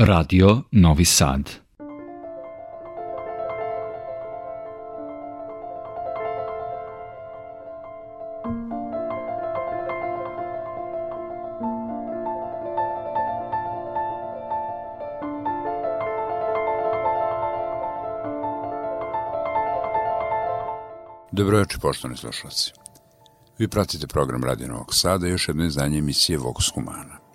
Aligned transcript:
Radio 0.00 0.62
Novi 0.70 1.04
Sad. 1.04 1.50
Dobro 21.32 21.58
večer, 21.58 21.80
poštovani 21.80 22.16
slušalci. 22.16 22.72
Vi 23.58 23.68
pratite 23.68 24.06
program 24.06 24.44
Radio 24.44 24.68
Novog 24.68 24.94
Sada 24.94 25.26
i 25.26 25.30
još 25.30 25.48
jedno 25.48 25.64
izdanje 25.64 25.98
emisije 25.98 26.38
Vox 26.38 26.74
Humana. 26.74 27.27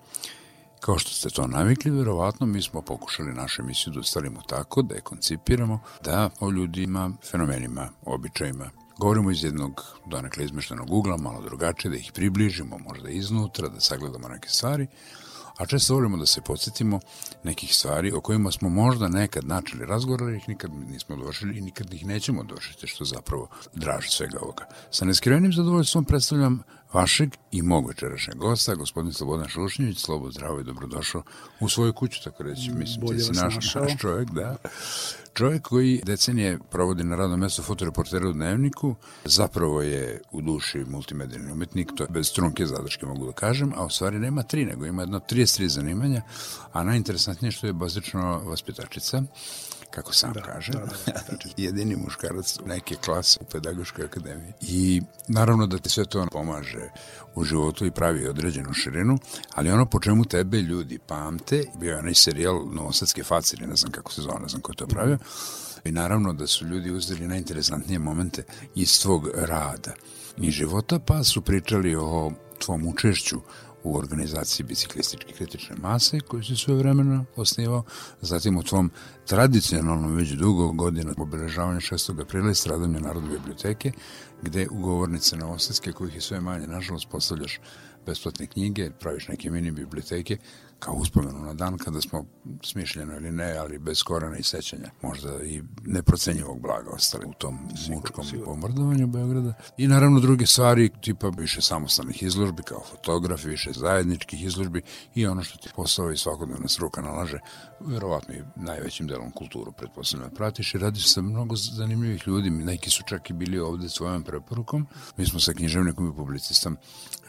Kao 0.86 0.98
što 1.00 1.12
ste 1.12 1.30
to 1.30 1.48
navikli, 1.48 1.92
vjerovatno 1.92 2.46
mi 2.46 2.62
smo 2.62 2.82
pokušali 2.82 3.34
našu 3.34 3.62
emisiju 3.62 3.94
da 3.94 4.00
ustavimo 4.00 4.42
tako, 4.48 4.82
da 4.82 4.96
je 4.96 5.02
koncipiramo, 5.02 5.80
da 6.04 6.30
o 6.40 6.50
ljudima, 6.52 7.12
fenomenima, 7.32 7.90
običajima, 8.06 8.70
govorimo 8.98 9.32
iz 9.32 9.44
jednog 9.44 9.82
donekle 10.06 10.46
izmeštenog 10.46 10.92
ugla, 10.92 11.18
malo 11.18 11.42
drugačije, 11.42 11.92
da 11.92 11.98
ih 11.98 12.12
približimo 12.14 12.78
možda 12.78 13.10
iznutra, 13.10 13.70
da 13.70 13.80
sagledamo 13.80 14.28
neke 14.28 14.50
stvari, 14.50 14.88
a 15.58 15.66
često 15.66 15.94
volimo 15.94 16.18
da 16.18 16.26
se 16.26 16.42
podsjetimo 16.42 17.00
nekih 17.44 17.76
stvari 17.76 18.12
o 18.12 18.22
kojima 18.22 18.52
smo 18.52 18.70
možda 18.70 19.08
nekad 19.08 19.46
načeli 19.46 19.86
razgovor, 19.86 20.24
ali 20.24 20.38
ih 20.38 20.50
nikad 20.50 20.72
nismo 20.74 21.16
dovršili 21.16 21.58
i 21.58 21.62
nikad 21.62 21.94
ih 21.94 22.06
nećemo 22.06 22.44
dovršiti, 22.44 22.88
što 22.88 23.06
zapravo 23.06 23.48
draži 23.74 24.10
svega 24.10 24.40
ovoga. 24.42 24.66
Sa 24.92 25.06
neskrivenim 25.06 25.54
zadovoljstvom 25.54 26.06
predstavljam 26.06 26.64
vašeg 26.94 27.36
i 27.52 27.62
mog 27.62 27.88
večerašnjeg 27.88 28.38
gosta, 28.38 28.76
gospodin 28.76 29.14
Slobodan 29.14 29.48
Šušnjević, 29.48 30.00
slobo, 30.00 30.32
zdravo 30.32 30.60
i 30.60 30.64
dobrodošao 30.64 31.24
u 31.60 31.70
svoju 31.70 31.94
kuću, 31.94 32.24
tako 32.24 32.44
reći, 32.44 32.72
mislim, 32.72 33.06
Bolje 33.06 33.18
ti 33.18 33.24
si 33.24 33.32
naš, 33.32 33.76
naš 33.76 33.98
čovjek, 33.98 34.30
da. 34.30 34.56
Čovjek 35.34 35.62
koji 35.62 36.02
decenije 36.06 36.60
provodi 36.72 37.04
na 37.04 37.16
radnom 37.16 37.40
mjestu 37.40 37.62
fotoreportera 37.62 38.30
u 38.30 38.34
Dnevniku, 38.34 38.96
zapravo 39.26 39.82
je 39.82 40.22
u 40.32 40.42
duši 40.42 40.86
multimedijalni 40.88 41.52
umjetnik, 41.52 41.90
to 41.96 42.04
je 42.04 42.10
bez 42.10 42.34
trunke 42.34 42.66
zadrške 42.66 43.06
mogu 43.06 43.26
da 43.26 43.32
kažem, 43.32 43.74
a 43.76 43.86
u 43.86 43.90
stvari 43.90 44.20
nema 44.20 44.44
tri, 44.44 44.66
nego 44.66 44.86
ima 44.86 45.02
jedno 45.02 45.20
33 45.20 45.68
zanimanja, 45.68 46.22
a 46.74 46.84
najinteresantnije 46.84 47.52
što 47.52 47.68
je 47.68 47.74
bazično 47.74 48.40
vaspitačica, 48.40 49.24
kako 49.96 50.14
sam 50.14 50.34
da, 50.34 50.42
kaže, 50.42 50.72
da, 50.72 50.80
da, 50.80 51.22
jedini 51.58 51.96
muškarac 51.96 52.60
neke 52.66 52.96
klase 52.96 53.40
u 53.42 53.46
pedagoškoj 53.46 54.06
akademiji. 54.06 54.54
I 54.62 55.02
naravno 55.28 55.68
da 55.68 55.78
ti 55.78 55.90
sve 55.90 56.06
to 56.06 56.28
pomaže 56.32 56.90
u 57.36 57.44
životu 57.44 57.86
i 57.86 57.92
pravi 57.92 58.28
određenu 58.28 58.74
širinu, 58.74 59.18
ali 59.54 59.72
ono 59.72 59.86
po 59.86 60.00
čemu 60.00 60.26
tebe 60.26 60.58
ljudi 60.58 61.00
pamte, 61.08 61.64
bio 61.80 61.92
je 61.92 62.00
onaj 62.00 62.14
serijal 62.14 62.66
Novosadske 62.72 63.24
facine, 63.24 63.68
ne 63.68 63.76
znam 63.76 63.92
kako 63.92 64.12
se 64.14 64.22
zove, 64.22 64.40
ne 64.40 64.48
znam 64.48 64.62
ko 64.62 64.72
je 64.72 64.76
to 64.76 64.88
pravio, 64.88 65.18
i 65.84 65.92
naravno 65.92 66.34
da 66.34 66.48
su 66.48 66.66
ljudi 66.66 66.92
uzeli 66.92 67.28
najinteresantnije 67.28 68.00
momente 68.00 68.44
iz 68.76 69.02
tvog 69.02 69.30
rada 69.36 69.94
i 70.38 70.52
života, 70.52 71.00
pa 71.00 71.24
su 71.24 71.42
pričali 71.42 71.96
o 71.96 72.32
tvom 72.60 72.88
učešću 72.88 73.42
u 73.84 73.98
organizaciji 73.98 74.66
biciklističke 74.66 75.34
kritične 75.34 75.76
mase 75.76 76.20
koji 76.20 76.44
se 76.44 76.56
svoje 76.56 76.78
vremena 76.78 77.26
osnivao, 77.36 77.84
zatim 78.22 78.58
u 78.58 78.64
tvom 78.64 78.92
tradicionalnom 79.28 80.16
već 80.16 80.30
dugo 80.30 80.72
godina 80.72 81.14
obeležavanja 81.18 81.80
6. 81.80 82.22
aprila 82.22 82.52
i 82.52 82.56
stradanja 82.56 83.00
Narodne 83.00 83.30
biblioteke, 83.30 83.92
gde 84.42 84.68
ugovornice 84.72 85.38
na 85.38 85.52
Osetske 85.52 85.92
kojih 85.92 86.16
je 86.16 86.22
sve 86.22 86.42
manje, 86.42 86.68
nažalost, 86.68 87.10
postavljaš 87.10 87.60
besplatne 88.06 88.48
knjige, 88.48 88.92
praviš 89.00 89.28
neke 89.28 89.50
mini 89.50 89.72
biblioteke, 89.72 90.38
kao 90.84 90.94
uspomenu 90.94 91.40
na 91.40 91.54
dan 91.54 91.78
kada 91.78 92.02
smo 92.02 92.26
smišljeno 92.64 93.16
ili 93.16 93.32
ne, 93.32 93.58
ali 93.58 93.80
bez 93.80 94.04
korana 94.04 94.38
i 94.38 94.44
sećanja, 94.44 94.90
možda 95.02 95.44
i 95.44 95.62
neprocenjivog 95.86 96.62
blaga 96.62 96.90
ostali 96.90 97.26
u 97.26 97.34
tom 97.34 97.58
mučkom 97.90 98.26
bombardovanju 98.46 99.08
Beograda. 99.08 99.54
I 99.78 99.88
naravno 99.88 100.20
druge 100.20 100.46
stvari, 100.46 100.92
tipa 101.02 101.32
više 101.38 101.62
samostalnih 101.62 102.24
izložbi 102.24 102.64
kao 102.64 102.82
fotografi, 102.92 103.48
više 103.48 103.72
zajedničkih 103.72 104.44
izložbi 104.44 104.82
i 105.16 105.28
ono 105.28 105.44
što 105.44 105.58
ti 105.58 105.70
posao 105.76 106.12
i 106.12 106.18
svakodnevna 106.18 106.68
struka 106.68 107.02
nalaže, 107.02 107.40
vjerovatno 107.80 108.34
i 108.34 108.44
najvećim 108.56 109.08
delom 109.08 109.32
kulturu 109.32 109.72
pretpostavljeno 109.72 110.36
pratiš 110.36 110.76
i 110.76 110.78
radiš 110.78 111.14
sa 111.14 111.22
mnogo 111.22 111.56
zanimljivih 111.56 112.28
ljudi, 112.28 112.50
neki 112.50 112.90
su 112.90 113.04
čak 113.08 113.30
i 113.30 113.34
bili 113.34 113.60
ovde 113.60 113.90
svojom 113.90 114.24
preporukom. 114.24 114.88
Mi 115.18 115.26
smo 115.26 115.40
sa 115.40 115.54
književnikom 115.54 116.10
i 116.10 116.16
publicistom 116.16 116.78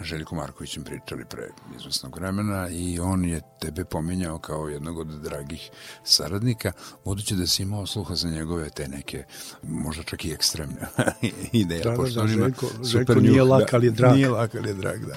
Željko 0.00 0.34
Markovićem 0.34 0.84
pričali 0.84 1.24
pre 1.24 1.48
izvesnog 1.78 2.16
vremena 2.16 2.68
i 2.68 3.00
on 3.00 3.24
je 3.24 3.40
tebe 3.60 3.84
pominjao 3.84 4.38
kao 4.38 4.68
jednog 4.68 4.98
od 4.98 5.06
dragih 5.06 5.70
saradnika, 6.04 6.72
budući 7.04 7.34
da 7.34 7.46
si 7.46 7.62
imao 7.62 7.86
sluha 7.86 8.14
za 8.14 8.28
njegove 8.28 8.70
te 8.70 8.88
neke, 8.88 9.24
možda 9.62 10.02
čak 10.02 10.24
i 10.24 10.32
ekstremne 10.32 10.86
ideje. 11.52 11.82
Da, 11.82 11.90
da, 11.90 12.02
da, 12.02 12.26
Željko, 12.26 12.66
Željko 12.82 13.14
nije 13.14 13.42
lak, 13.42 13.74
ali 13.74 13.86
je 13.86 13.90
drag. 13.90 14.14
Nije 14.14 14.28
lak, 14.28 14.54
ali 14.54 14.68
je 14.68 14.74
drag, 14.74 15.04
da. 15.06 15.16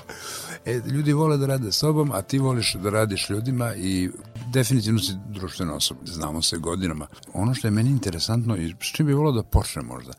E, 0.66 0.82
ljudi 0.86 1.14
vole 1.14 1.38
da 1.38 1.46
rade 1.46 1.72
sobom, 1.72 2.12
a 2.12 2.22
ti 2.22 2.40
voliš 2.40 2.74
da 2.74 2.90
radiš 2.90 3.30
ljudima 3.30 3.76
i 3.76 4.10
definitivno 4.54 5.00
si 5.00 5.14
društvena 5.30 5.76
osoba. 5.76 6.00
Znamo 6.06 6.42
se 6.42 6.58
godinama. 6.58 7.08
Ono 7.34 7.54
što 7.54 7.68
je 7.68 7.72
meni 7.72 7.90
interesantno 7.90 8.58
i 8.58 8.76
s 8.82 8.86
čim 8.86 9.06
bi 9.06 9.14
volio 9.14 9.32
da 9.32 9.44
počne 9.44 9.82
možda, 9.82 10.14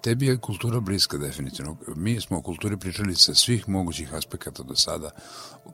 Tebi 0.00 0.26
je 0.26 0.38
kultura 0.38 0.80
bliska 0.80 1.18
definitivno. 1.18 1.76
Mi 1.96 2.20
smo 2.20 2.38
o 2.38 2.42
kulturi 2.42 2.76
pričali 2.76 3.14
sa 3.14 3.34
svih 3.34 3.68
mogućih 3.68 4.14
aspekata 4.14 4.62
do 4.62 4.76
sada. 4.76 5.10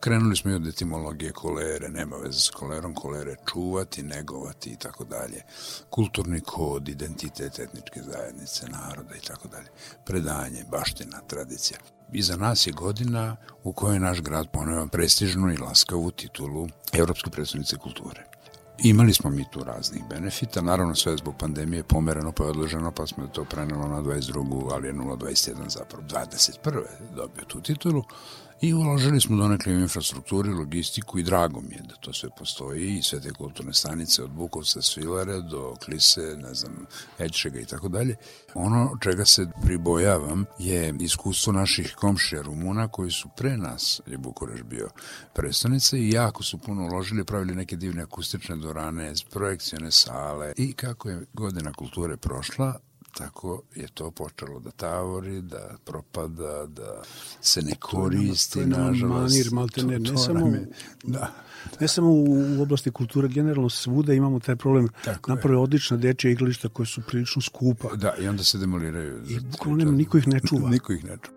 Krenuli 0.00 0.36
smo 0.36 0.50
i 0.50 0.54
od 0.54 0.66
etimologije 0.66 1.32
kolere, 1.32 1.88
nema 1.88 2.16
veze 2.16 2.40
s 2.40 2.50
kolerom, 2.50 2.94
kolere 2.94 3.36
čuvati, 3.52 4.02
negovati 4.02 4.70
i 4.70 4.76
tako 4.76 5.04
dalje. 5.04 5.42
Kulturni 5.90 6.40
kod, 6.40 6.88
identitet 6.88 7.58
etničke 7.58 8.02
zajednice, 8.02 8.66
naroda 8.68 9.14
i 9.14 9.26
tako 9.26 9.48
dalje. 9.48 9.68
Predanje, 10.06 10.64
baština, 10.70 11.20
tradicija. 11.26 11.78
Iza 12.12 12.36
nas 12.36 12.66
je 12.66 12.72
godina 12.72 13.36
u 13.64 13.72
kojoj 13.72 13.98
naš 13.98 14.20
grad 14.20 14.46
poneo 14.52 14.86
prestižnu 14.86 15.52
i 15.52 15.56
laskavu 15.56 16.10
titulu 16.10 16.68
Evropske 16.92 17.30
predstavnice 17.30 17.76
kulture. 17.76 18.35
Imali 18.78 19.14
smo 19.14 19.30
mi 19.30 19.44
tu 19.50 19.64
raznih 19.64 20.02
benefita, 20.10 20.60
naravno 20.60 20.94
sve 20.94 21.16
zbog 21.16 21.34
pandemije 21.38 21.82
pomereno 21.82 22.32
pa 22.32 22.44
je 22.44 22.50
odloženo, 22.50 22.92
pa 22.92 23.06
smo 23.06 23.26
to 23.26 23.44
prenelo 23.44 23.88
na 23.88 24.02
22. 24.02 24.72
ali 24.72 24.86
je 24.86 24.94
021 24.94 25.54
zapravo 25.68 26.04
21. 26.08 26.82
dobio 27.16 27.44
tu 27.44 27.60
titulu 27.60 27.98
Uh, 27.98 28.45
i 28.60 28.74
uložili 28.74 29.20
smo 29.20 29.36
donekle 29.36 29.72
u 29.72 29.80
infrastrukturi, 29.80 30.50
logistiku 30.50 31.18
i 31.18 31.22
drago 31.22 31.60
mi 31.60 31.74
je 31.74 31.82
da 31.88 31.94
to 31.94 32.12
sve 32.12 32.28
postoji 32.38 32.96
i 32.98 33.02
sve 33.02 33.20
te 33.20 33.30
kulturne 33.30 33.72
stanice 33.72 34.24
od 34.24 34.30
Bukovca, 34.30 34.82
Svilare 34.82 35.40
do 35.40 35.74
Klise, 35.84 36.36
ne 36.36 36.54
znam, 36.54 36.86
Ečega 37.18 37.60
i 37.60 37.64
tako 37.64 37.88
dalje. 37.88 38.16
Ono 38.54 38.96
čega 39.00 39.24
se 39.24 39.46
pribojavam 39.62 40.44
je 40.58 40.94
iskustvo 41.00 41.52
naših 41.52 41.94
komšija 41.98 42.42
Rumuna 42.42 42.88
koji 42.88 43.10
su 43.10 43.28
pre 43.36 43.56
nas, 43.56 44.00
je 44.06 44.18
Bukureš 44.18 44.62
bio 44.62 44.88
predstavnice 45.34 45.98
i 45.98 46.10
jako 46.10 46.42
su 46.42 46.58
puno 46.58 46.82
uložili, 46.82 47.24
pravili 47.24 47.54
neke 47.54 47.76
divne 47.76 48.02
akustične 48.02 48.56
dorane, 48.56 49.12
projekcione 49.30 49.90
sale 49.90 50.52
i 50.56 50.72
kako 50.72 51.08
je 51.08 51.26
godina 51.32 51.72
kulture 51.72 52.16
prošla, 52.16 52.74
tako 53.18 53.62
je 53.74 53.88
to 53.94 54.10
počelo 54.10 54.60
da 54.60 54.70
tavori, 54.70 55.42
da 55.42 55.76
propada, 55.84 56.66
da 56.66 57.02
se 57.40 57.62
ne 57.62 57.74
koristi, 57.80 58.54
to 58.54 58.60
je 58.60 58.66
nažalost. 58.66 59.34
Manir, 59.34 59.52
malte 59.52 59.82
ne, 59.82 59.98
ne, 59.98 60.18
samo, 60.18 60.46
je, 60.46 60.68
da. 61.02 61.32
ne 61.80 61.88
samo 61.88 62.10
u 62.10 62.62
oblasti 62.62 62.90
kulture, 62.90 63.28
generalno 63.28 63.68
svuda 63.68 64.12
imamo 64.12 64.40
taj 64.40 64.56
problem. 64.56 64.88
Tako 65.04 65.34
Naprave 65.34 65.56
je. 65.56 65.60
odlična 65.60 65.96
dečja 65.96 66.30
igrališta 66.30 66.68
koje 66.68 66.86
su 66.86 67.02
prilično 67.02 67.42
skupa. 67.42 67.96
Da, 67.96 68.14
i 68.20 68.28
onda 68.28 68.44
se 68.44 68.58
demoliraju. 68.58 69.22
I 69.28 69.40
bukvalno 69.40 69.92
niko 69.92 70.18
ih 70.18 70.28
ne 70.28 70.40
čuva. 70.48 70.70
niko 70.76 70.92
ih 70.92 71.04
ne 71.04 71.16
čuva. 71.22 71.35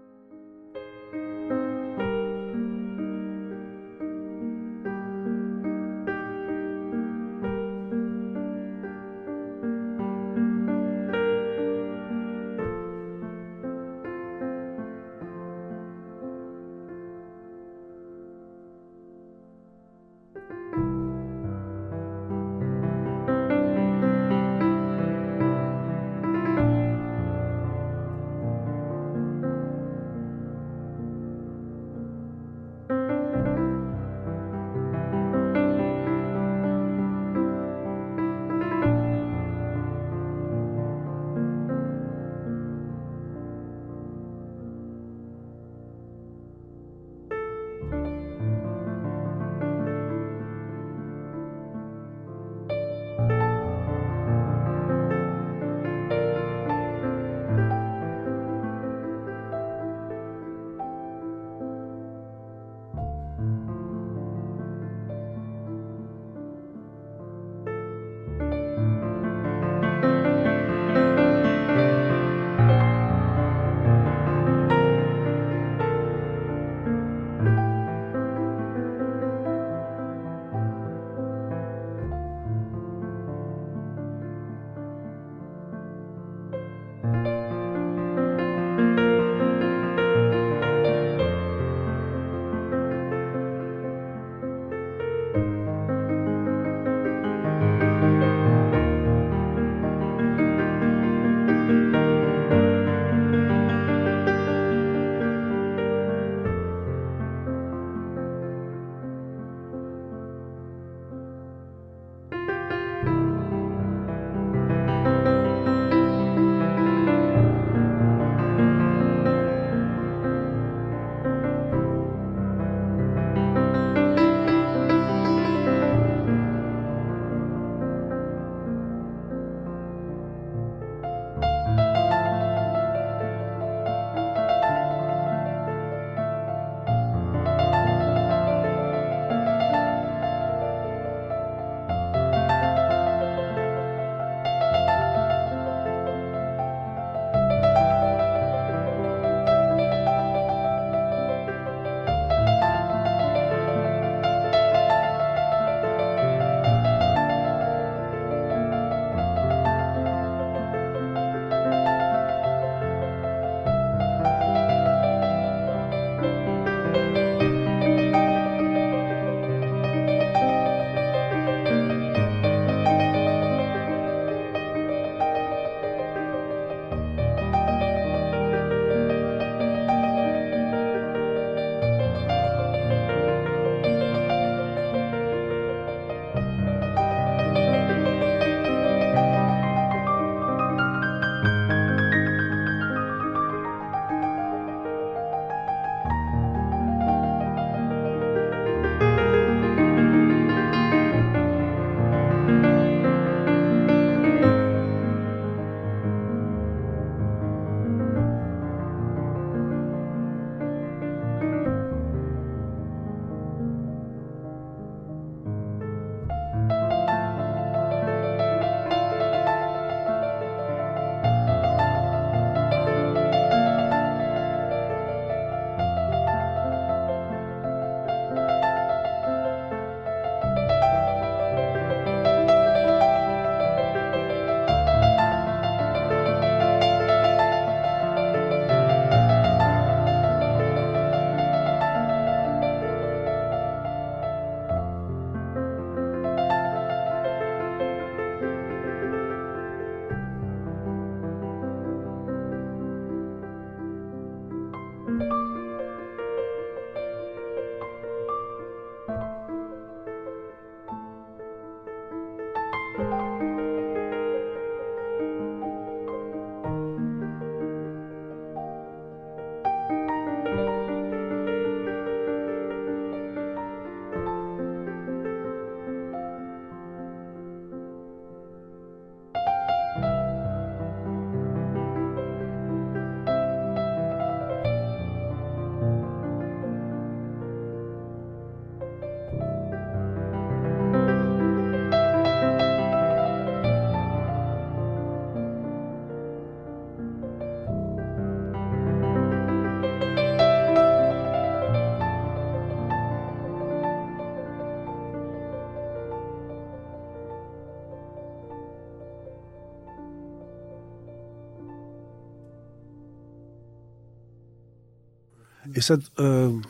E 315.75 315.81
sad, 315.81 315.99
uh, 315.99 316.61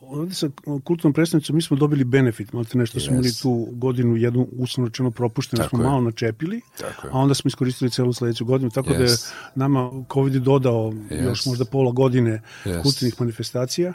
ovdje 0.00 0.34
sa 0.34 0.48
kulturnom 0.84 1.12
predstavnicom 1.12 1.56
mi 1.56 1.62
smo 1.62 1.76
dobili 1.76 2.04
benefit, 2.04 2.52
malo 2.52 2.64
nešto 2.74 2.98
yes. 2.98 3.04
smo 3.04 3.12
imali 3.12 3.32
tu 3.42 3.68
godinu 3.72 4.16
jednu 4.16 4.48
uslovno 4.52 4.88
rečeno 4.88 5.10
propušteno, 5.10 5.68
smo 5.68 5.78
je. 5.78 5.84
malo 5.84 6.00
načepili, 6.00 6.60
tako 6.78 7.08
a 7.12 7.18
onda 7.18 7.34
smo 7.34 7.48
iskoristili 7.48 7.90
celu 7.90 8.12
sledeću 8.12 8.44
godinu, 8.44 8.70
tako 8.70 8.90
yes. 8.90 8.98
da 8.98 9.04
je 9.04 9.16
nama 9.54 9.90
COVID 10.12 10.42
dodao 10.42 10.92
yes. 10.92 11.24
još 11.24 11.46
možda 11.46 11.64
pola 11.64 11.92
godine 11.92 12.42
yes. 12.64 12.82
kulturnih 12.82 13.14
manifestacija. 13.20 13.92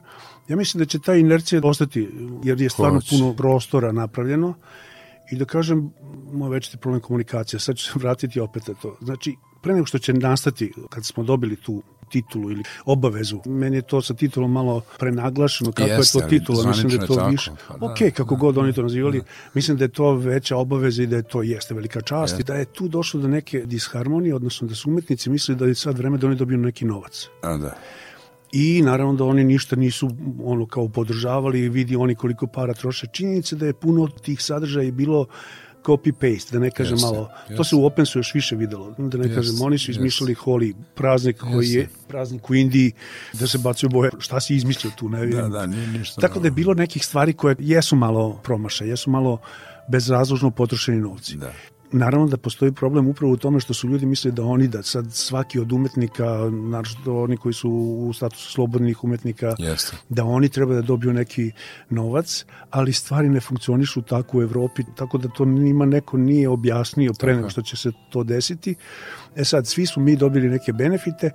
Ja 0.48 0.56
mislim 0.56 0.80
da 0.80 0.86
će 0.86 1.00
ta 1.00 1.16
inercija 1.16 1.62
ostati, 1.64 2.10
jer 2.44 2.62
je 2.62 2.70
stvarno 2.70 3.00
Hoć. 3.00 3.10
puno 3.10 3.34
prostora 3.34 3.92
napravljeno 3.92 4.54
i 5.32 5.36
da 5.36 5.46
kažem, 5.46 5.92
moj 6.32 6.50
veći 6.50 6.78
problem 6.78 7.02
komunikacija, 7.02 7.60
sad 7.60 7.76
ću 7.76 7.92
se 7.92 8.00
vratiti 8.00 8.40
opet 8.40 8.68
na 8.68 8.74
to. 8.74 8.98
Znači, 9.02 9.36
pre 9.62 9.74
nego 9.74 9.86
što 9.86 10.00
će 10.00 10.14
nastati, 10.14 10.74
kad 10.90 11.06
smo 11.06 11.24
dobili 11.24 11.56
tu 11.56 11.84
titulu 12.14 12.52
ili 12.52 12.64
obavezu. 12.86 13.42
Meni 13.46 13.82
je 13.82 13.82
to 13.82 14.02
sa 14.02 14.14
titulom 14.14 14.52
malo 14.52 14.82
prenaglašeno, 15.00 15.72
kako 15.72 15.90
Jeste, 15.90 16.18
je 16.18 16.22
to 16.22 16.30
titula, 16.30 16.68
mislim 16.68 16.90
da 16.90 16.96
je 16.96 17.08
to 17.08 17.28
više. 17.30 17.52
Pa, 17.68 17.78
da, 17.78 17.86
ok, 17.86 17.98
kako 18.14 18.36
da, 18.36 18.40
god 18.40 18.58
oni 18.58 18.74
to 18.74 18.82
nazivali, 18.82 19.20
da. 19.20 19.26
mislim 19.54 19.78
da 19.78 19.84
je 19.84 19.90
to 19.90 20.14
veća 20.16 20.58
obaveza 20.58 21.04
i 21.04 21.08
da 21.08 21.16
je 21.16 21.24
to 21.24 21.42
jeste 21.42 21.74
velika 21.74 22.02
čast 22.02 22.40
i 22.40 22.44
da 22.44 22.56
je 22.56 22.66
tu 22.66 22.88
došlo 22.88 23.22
do 23.22 23.28
neke 23.28 23.66
disharmonije, 23.66 24.36
odnosno 24.36 24.68
da 24.68 24.76
su 24.76 24.90
umetnici 24.90 25.30
mislili 25.30 25.60
da 25.60 25.66
je 25.66 25.76
sad 25.76 25.98
vreme 25.98 26.18
da 26.18 26.28
oni 26.28 26.36
dobiju 26.36 26.58
neki 26.58 26.86
novac. 26.86 27.28
A, 27.42 27.58
da. 27.58 27.76
I 28.52 28.82
naravno 28.86 29.14
da 29.14 29.24
oni 29.24 29.44
ništa 29.44 29.76
nisu 29.76 30.10
ono 30.44 30.66
kao 30.66 30.88
podržavali 30.88 31.60
i 31.60 31.70
vidi 31.70 31.96
oni 31.96 32.16
koliko 32.16 32.48
para 32.48 32.74
troše. 32.74 33.08
Činjenica 33.12 33.56
da 33.56 33.66
je 33.66 33.74
puno 33.74 34.08
tih 34.08 34.42
sadržaja 34.42 34.92
bilo 34.92 35.26
copy-paste, 35.86 36.52
da 36.52 36.60
ne 36.60 36.72
kažem 36.72 36.94
jeste, 36.94 37.08
malo. 37.08 37.30
Jeste. 37.42 37.56
To 37.56 37.64
se 37.64 37.76
u 37.76 37.86
Opensu 37.86 38.20
još 38.20 38.34
više 38.34 38.56
videlo. 38.56 38.96
Da 38.98 39.18
ne 39.18 39.26
jeste, 39.26 39.36
kažem, 39.36 39.62
oni 39.62 39.78
su 39.78 39.92
izmišljali 39.92 40.34
Holi 40.34 40.76
praznik 40.96 41.38
koji 41.38 41.70
je 41.70 41.90
praznik 42.08 42.50
u 42.50 42.56
Indiji, 42.56 42.92
da 43.34 43.48
se 43.48 43.58
bacaju 43.58 43.90
boje. 43.90 44.12
Šta 44.20 44.40
si 44.40 44.56
izmislio 44.56 44.92
tu, 44.96 45.10
ne 45.10 45.26
vidim. 45.26 45.42
Da, 45.42 45.48
da, 45.50 45.66
nije 45.66 45.88
ništa. 45.88 46.22
Tako 46.22 46.40
da 46.40 46.48
je 46.48 46.52
bilo 46.52 46.74
nekih 46.74 47.06
stvari 47.06 47.34
koje 47.34 47.56
jesu 47.60 47.96
malo 47.96 48.40
promašaj, 48.44 48.88
jesu 48.88 49.10
malo 49.10 49.38
bezrazložno 49.88 50.52
potrošeni 50.52 51.02
novci. 51.02 51.38
Da 51.38 51.54
naravno 51.94 52.28
da 52.28 52.38
postoji 52.38 52.72
problem 52.72 53.08
upravo 53.08 53.34
u 53.34 53.38
tome 53.38 53.60
što 53.60 53.74
su 53.74 53.88
ljudi 53.88 54.06
mislili 54.06 54.36
da 54.36 54.44
oni, 54.44 54.68
da 54.68 54.84
sad 54.84 55.14
svaki 55.14 55.60
od 55.60 55.72
umetnika, 55.72 56.26
naravno 56.52 57.22
oni 57.24 57.38
koji 57.38 57.54
su 57.54 57.70
u 58.00 58.14
statusu 58.14 58.52
slobodnih 58.52 59.04
umetnika, 59.04 59.56
Jeste. 59.60 59.98
da 60.10 60.24
oni 60.24 60.50
treba 60.50 60.74
da 60.74 60.82
dobiju 60.82 61.14
neki 61.14 61.52
novac, 61.90 62.46
ali 62.70 62.94
stvari 62.94 63.30
ne 63.30 63.40
funkcionišu 63.40 64.02
tako 64.02 64.38
u 64.38 64.42
Evropi, 64.42 64.84
tako 64.96 65.18
da 65.18 65.30
to 65.30 65.46
njima 65.46 65.86
neko 65.86 66.18
nije 66.18 66.50
objasnio 66.50 67.14
pre 67.20 67.36
nego 67.36 67.50
što 67.50 67.62
će 67.62 67.78
se 67.78 67.92
to 68.10 68.24
desiti. 68.24 68.76
E 69.36 69.46
sad, 69.46 69.68
svi 69.68 69.86
smo 69.86 70.04
mi 70.04 70.16
dobili 70.16 70.50
neke 70.50 70.74
benefite, 70.74 71.32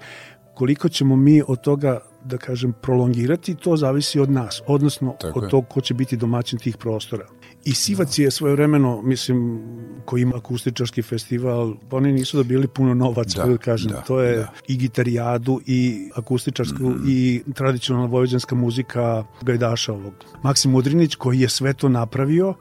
koliko 0.54 0.88
ćemo 0.88 1.16
mi 1.16 1.42
od 1.48 1.60
toga 1.60 2.00
da 2.24 2.38
kažem 2.38 2.72
prolongirati, 2.82 3.54
to 3.54 3.76
zavisi 3.76 4.20
od 4.20 4.30
nas, 4.30 4.62
odnosno 4.66 5.16
Tako 5.20 5.40
od 5.40 5.50
tog 5.50 5.68
ko 5.68 5.80
će 5.80 5.94
biti 5.94 6.16
domaćin 6.16 6.58
tih 6.58 6.76
prostora. 6.76 7.26
I 7.64 7.74
Sivac 7.74 8.18
je 8.18 8.30
svoje 8.30 8.52
vremeno, 8.52 9.02
mislim, 9.02 9.60
koji 10.04 10.22
ima 10.22 10.36
akustičarski 10.36 11.02
festival, 11.02 11.74
oni 11.90 12.12
nisu 12.12 12.36
dobili 12.36 12.68
puno 12.68 12.94
novaca, 12.94 13.46
da, 13.46 13.52
da 13.52 13.58
kažem. 13.58 13.90
Da, 13.90 14.00
to 14.00 14.20
je 14.20 14.36
da. 14.36 14.52
i 14.68 14.76
gitarijadu, 14.76 15.60
i 15.66 16.10
akustičarsku, 16.14 16.82
mm 16.82 16.94
-hmm. 16.94 17.08
i 17.08 17.42
tradicionalna 17.54 18.08
vojvođanska 18.08 18.54
muzika 18.54 19.24
Gajdaša 19.42 19.92
ovog. 19.92 20.12
Maksim 20.42 20.74
Udrinić, 20.74 21.14
koji 21.14 21.40
je 21.40 21.48
sve 21.48 21.74
to 21.74 21.88
napravio, 21.88 22.54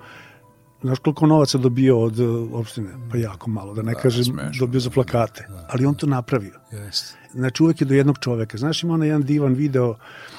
Znaš 0.82 1.00
koliko 1.00 1.28
novaca 1.28 1.58
dobio 1.58 2.00
od 2.00 2.20
uh, 2.20 2.54
opštine? 2.54 2.90
Pa 3.12 3.18
jako 3.18 3.50
malo, 3.50 3.74
da 3.74 3.82
ne 3.82 3.94
da, 3.94 4.00
kažem 4.00 4.24
smešno, 4.24 4.66
dobio 4.66 4.80
za 4.80 4.90
plakate. 4.90 5.46
Da, 5.50 5.68
ali 5.70 5.86
on 5.86 5.96
to 5.96 6.06
napravio. 6.08 6.60
Yes. 6.72 7.14
Znači 7.34 7.64
uvek 7.64 7.82
je 7.82 7.86
do 7.86 7.94
jednog 7.94 8.18
čoveka. 8.20 8.58
Znaš 8.58 8.84
ima 8.84 8.94
onaj 8.94 9.08
jedan 9.08 9.24
divan 9.24 9.54
video 9.54 9.96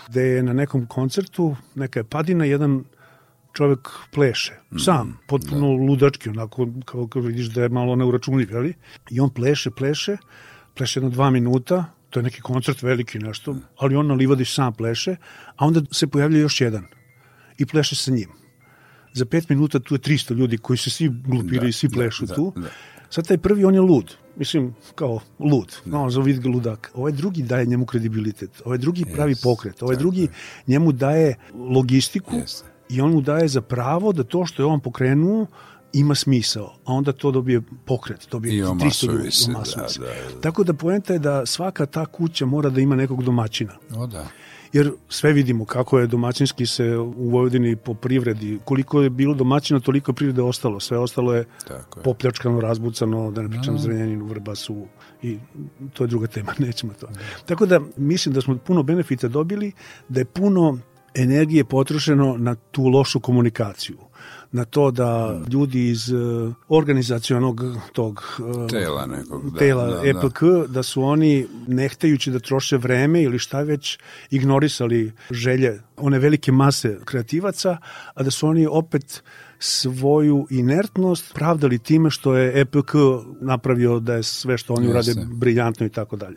gde 0.08 0.22
je 0.22 0.42
na 0.42 0.52
nekom 0.52 0.86
koncertu, 0.86 1.56
neka 1.74 2.00
je 2.00 2.04
padina, 2.04 2.44
jedan 2.44 2.84
čovek 3.52 3.88
pleše, 4.12 4.52
mm. 4.70 4.78
sam, 4.78 5.18
potpuno 5.26 5.66
da. 5.66 5.84
ludački, 5.84 6.28
onako, 6.28 6.68
kao, 6.84 7.06
kao 7.06 7.22
vidiš 7.22 7.46
da 7.46 7.62
je 7.62 7.68
malo 7.68 7.96
neuračunljiv, 7.96 8.56
ali? 8.56 8.74
I 9.10 9.20
on 9.20 9.30
pleše, 9.30 9.70
pleše, 9.70 10.16
pleše 10.74 11.00
jedno 11.00 11.10
dva 11.10 11.30
minuta, 11.30 11.84
to 12.10 12.20
je 12.20 12.24
neki 12.24 12.40
koncert 12.40 12.82
veliki 12.82 13.18
nešto, 13.18 13.56
ali 13.76 13.96
on 13.96 14.06
na 14.06 14.14
livadi 14.14 14.44
sam 14.44 14.72
pleše, 14.72 15.16
a 15.56 15.66
onda 15.66 15.80
se 15.92 16.06
pojavlja 16.06 16.38
još 16.38 16.60
jedan 16.60 16.86
i 17.58 17.66
pleše 17.66 17.96
sa 17.96 18.10
njim. 18.10 18.30
Za 19.12 19.24
pet 19.24 19.48
minuta 19.48 19.78
tu 19.78 19.94
je 19.94 19.98
300 19.98 20.34
ljudi 20.34 20.58
koji 20.58 20.76
se 20.76 20.90
svi 20.90 21.08
glupiraju 21.08 21.60
da, 21.60 21.68
i 21.68 21.72
svi 21.72 21.88
da, 21.88 21.94
plešu 21.94 22.26
da, 22.26 22.34
tu. 22.34 22.52
Da. 22.56 22.68
Sad 23.10 23.28
taj 23.28 23.38
prvi, 23.38 23.64
on 23.64 23.74
je 23.74 23.80
lud. 23.80 24.14
Mislim, 24.36 24.74
kao 24.94 25.20
lud. 25.38 25.76
Da. 25.84 25.98
No, 25.98 26.10
za 26.10 26.20
ga 26.20 26.48
ludak. 26.48 26.90
Ovaj 26.94 27.12
drugi 27.12 27.42
daje 27.42 27.66
njemu 27.66 27.86
kredibilitet. 27.86 28.62
Ovaj 28.64 28.78
drugi 28.78 29.04
yes. 29.04 29.14
pravi 29.14 29.34
pokret. 29.42 29.82
Ovaj 29.82 29.96
drugi 29.96 30.28
njemu 30.66 30.92
daje 30.92 31.36
logistiku. 31.54 32.36
Yes 32.36 32.62
i 32.90 33.00
on 33.00 33.10
mu 33.10 33.20
daje 33.20 33.48
za 33.48 33.60
pravo 33.60 34.12
da 34.12 34.24
to 34.24 34.46
što 34.46 34.62
je 34.62 34.66
on 34.66 34.80
pokrenuo 34.80 35.46
ima 35.92 36.14
smisao, 36.14 36.74
a 36.84 36.92
onda 36.92 37.12
to 37.12 37.30
dobije 37.30 37.62
pokret, 37.84 38.28
dobije 38.30 38.64
300 38.64 39.12
ljudi, 39.12 39.30
se, 39.30 39.52
da, 39.52 39.58
da, 39.76 40.04
da. 40.34 40.40
Tako 40.40 40.64
da 40.64 40.74
poenta 40.74 41.12
je 41.12 41.18
da 41.18 41.46
svaka 41.46 41.86
ta 41.86 42.06
kuća 42.06 42.46
mora 42.46 42.70
da 42.70 42.80
ima 42.80 42.96
nekog 42.96 43.24
domaćina. 43.24 43.72
O 43.96 44.06
da. 44.06 44.26
Jer 44.72 44.92
sve 45.08 45.32
vidimo 45.32 45.64
kako 45.64 45.98
je 45.98 46.06
domaćinski 46.06 46.66
se 46.66 46.96
u 46.96 47.30
Vojvodini 47.30 47.76
po 47.76 47.94
privredi, 47.94 48.58
koliko 48.64 49.02
je 49.02 49.10
bilo 49.10 49.34
domaćina, 49.34 49.80
toliko 49.80 50.12
privrede 50.12 50.42
ostalo. 50.42 50.80
Sve 50.80 50.98
ostalo 50.98 51.34
je, 51.34 51.44
Tako 51.68 52.00
je. 52.00 52.04
popljačkano, 52.04 52.60
razbucano, 52.60 53.30
da 53.30 53.42
ne 53.42 53.48
pričam 53.48 53.74
no. 53.74 53.80
Zrenjaninu, 53.80 54.24
Vrbasu 54.24 54.86
i 55.22 55.38
to 55.92 56.04
je 56.04 56.08
druga 56.08 56.26
tema, 56.26 56.52
nećemo 56.66 56.92
to. 57.00 57.06
Da. 57.06 57.20
Tako 57.46 57.66
da 57.66 57.80
mislim 57.96 58.34
da 58.34 58.40
smo 58.40 58.56
puno 58.58 58.82
benefita 58.82 59.28
dobili, 59.28 59.72
da 60.08 60.20
je 60.20 60.24
puno 60.24 60.78
energije 61.14 61.64
potrošeno 61.64 62.36
na 62.38 62.54
tu 62.54 62.82
lošu 62.84 63.20
komunikaciju 63.20 63.98
na 64.52 64.64
to 64.64 64.90
da 64.90 65.40
ljudi 65.52 65.88
iz 65.88 66.12
uh, 66.12 66.54
organizacionog 66.68 67.60
tog 67.92 68.22
uh, 68.38 68.66
tela 68.70 69.06
nekog 69.06 69.50
da, 69.50 69.58
tela 69.58 69.86
da, 69.86 70.00
EPK 70.04 70.42
da. 70.42 70.66
da 70.66 70.82
su 70.82 71.02
oni 71.02 71.46
nehtajući 71.66 72.30
da 72.30 72.38
troše 72.38 72.76
vreme 72.76 73.22
ili 73.22 73.38
šta 73.38 73.60
već 73.62 73.98
ignorisali 74.30 75.12
želje 75.30 75.80
one 75.96 76.18
velike 76.18 76.52
mase 76.52 76.98
kreativaca 77.04 77.76
a 78.14 78.22
da 78.22 78.30
su 78.30 78.48
oni 78.48 78.66
opet 78.66 79.22
svoju 79.58 80.46
inertnost 80.50 81.34
pravdali 81.34 81.78
time 81.78 82.10
što 82.10 82.34
je 82.34 82.60
EPK 82.60 82.92
napravio 83.40 84.00
da 84.00 84.14
je 84.14 84.22
sve 84.22 84.58
što 84.58 84.74
oni 84.74 84.88
urade 84.88 85.12
briljantno 85.34 85.86
i 85.86 85.88
tako 85.88 86.16
dalje. 86.16 86.36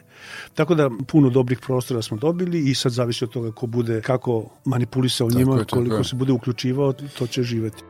Tako 0.53 0.75
da 0.75 0.89
puno 1.07 1.29
dobrih 1.29 1.59
prostora 1.59 2.01
smo 2.01 2.17
dobili 2.17 2.69
i 2.69 2.75
sad 2.75 2.91
zavisi 2.91 3.23
od 3.23 3.29
toga 3.29 3.51
ko 3.51 3.67
bude 3.67 4.01
kako 4.01 4.45
manipulisao 4.65 5.29
tako 5.29 5.39
njima, 5.39 5.57
je, 5.57 5.65
koliko 5.65 5.95
je. 5.95 6.03
se 6.03 6.15
bude 6.15 6.31
uključivao, 6.31 6.93
to 6.93 7.27
će 7.27 7.43
živeti. 7.43 7.83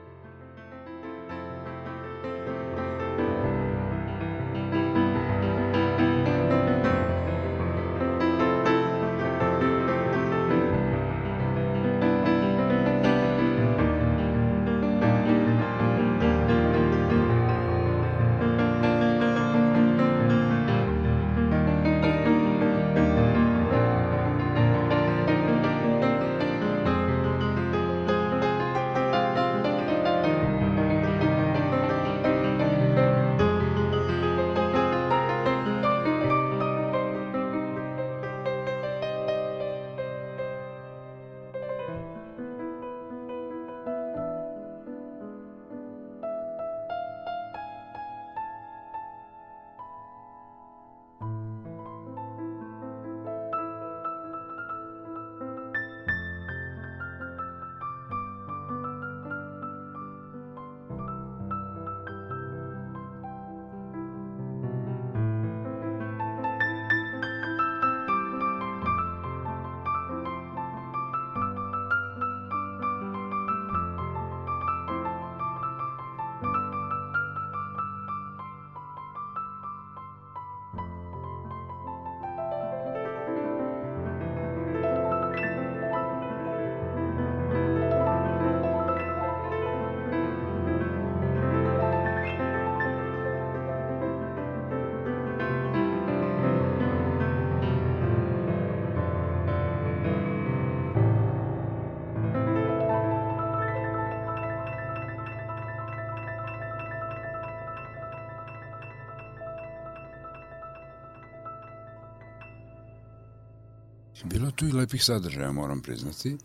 Tu 114.56 114.68
i 114.68 114.72
lepih 114.72 115.04
sadržaja, 115.04 115.52
moram 115.52 115.82
priznati, 115.82 116.38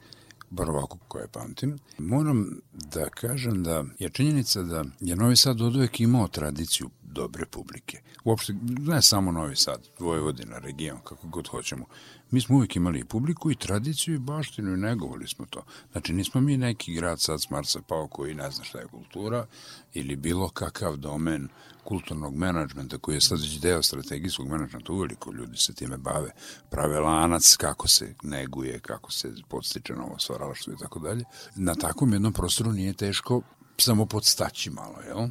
bar 0.50 0.70
ovako 0.70 0.98
koje 1.08 1.28
pamtim. 1.28 1.78
Moram 1.98 2.60
da 2.72 3.08
kažem 3.08 3.62
da 3.62 3.84
je 3.98 4.10
činjenica 4.10 4.62
da 4.62 4.84
je 5.00 5.16
Novi 5.16 5.36
Sad 5.36 5.60
od 5.60 5.76
uvek 5.76 6.00
imao 6.00 6.28
tradiciju 6.28 6.90
dobre 7.16 7.46
publike. 7.46 8.02
Uopšte, 8.24 8.54
ne 8.62 9.02
samo 9.02 9.32
Novi 9.32 9.56
Sad, 9.56 9.80
Vojvodina, 9.98 10.58
region, 10.58 11.00
kako 11.04 11.28
god 11.28 11.48
hoćemo. 11.48 11.86
Mi 12.30 12.40
smo 12.40 12.56
uvijek 12.56 12.76
imali 12.76 12.98
i 13.00 13.04
publiku 13.04 13.50
i 13.50 13.54
tradiciju 13.54 14.14
i 14.14 14.18
baštinu 14.18 14.74
i 14.74 14.76
negovali 14.76 15.28
smo 15.28 15.46
to. 15.46 15.64
Znači, 15.92 16.12
nismo 16.12 16.40
mi 16.40 16.56
neki 16.56 16.94
grad 16.94 17.20
sad 17.20 17.42
s 17.42 17.50
Marsa 17.50 17.80
pao 17.88 18.08
koji 18.08 18.34
ne 18.34 18.50
zna 18.50 18.64
šta 18.64 18.78
je 18.78 18.86
kultura 18.86 19.46
ili 19.94 20.16
bilo 20.16 20.48
kakav 20.48 20.96
domen 20.96 21.48
kulturnog 21.84 22.34
menadžmenta 22.34 22.98
koji 22.98 23.14
je 23.14 23.20
sad 23.20 23.40
već 23.40 23.60
deo 23.60 23.82
strategijskog 23.82 24.48
menadžmenta, 24.48 24.92
uveliko 24.92 25.32
ljudi 25.32 25.56
se 25.56 25.74
time 25.74 25.96
bave, 25.96 26.30
prave 26.70 27.00
lanac 27.00 27.56
kako 27.56 27.88
se 27.88 28.14
neguje, 28.22 28.80
kako 28.80 29.12
se 29.12 29.32
podstiče 29.48 29.94
novo 29.94 30.18
stvaralaštvo 30.18 30.72
i 30.72 30.76
tako 30.76 30.98
dalje. 30.98 31.24
Na 31.54 31.74
takvom 31.74 32.12
jednom 32.12 32.32
prostoru 32.32 32.72
nije 32.72 32.92
teško 32.92 33.42
samo 33.78 34.06
podstaći 34.06 34.70
malo, 34.70 35.00
jel? 35.06 35.28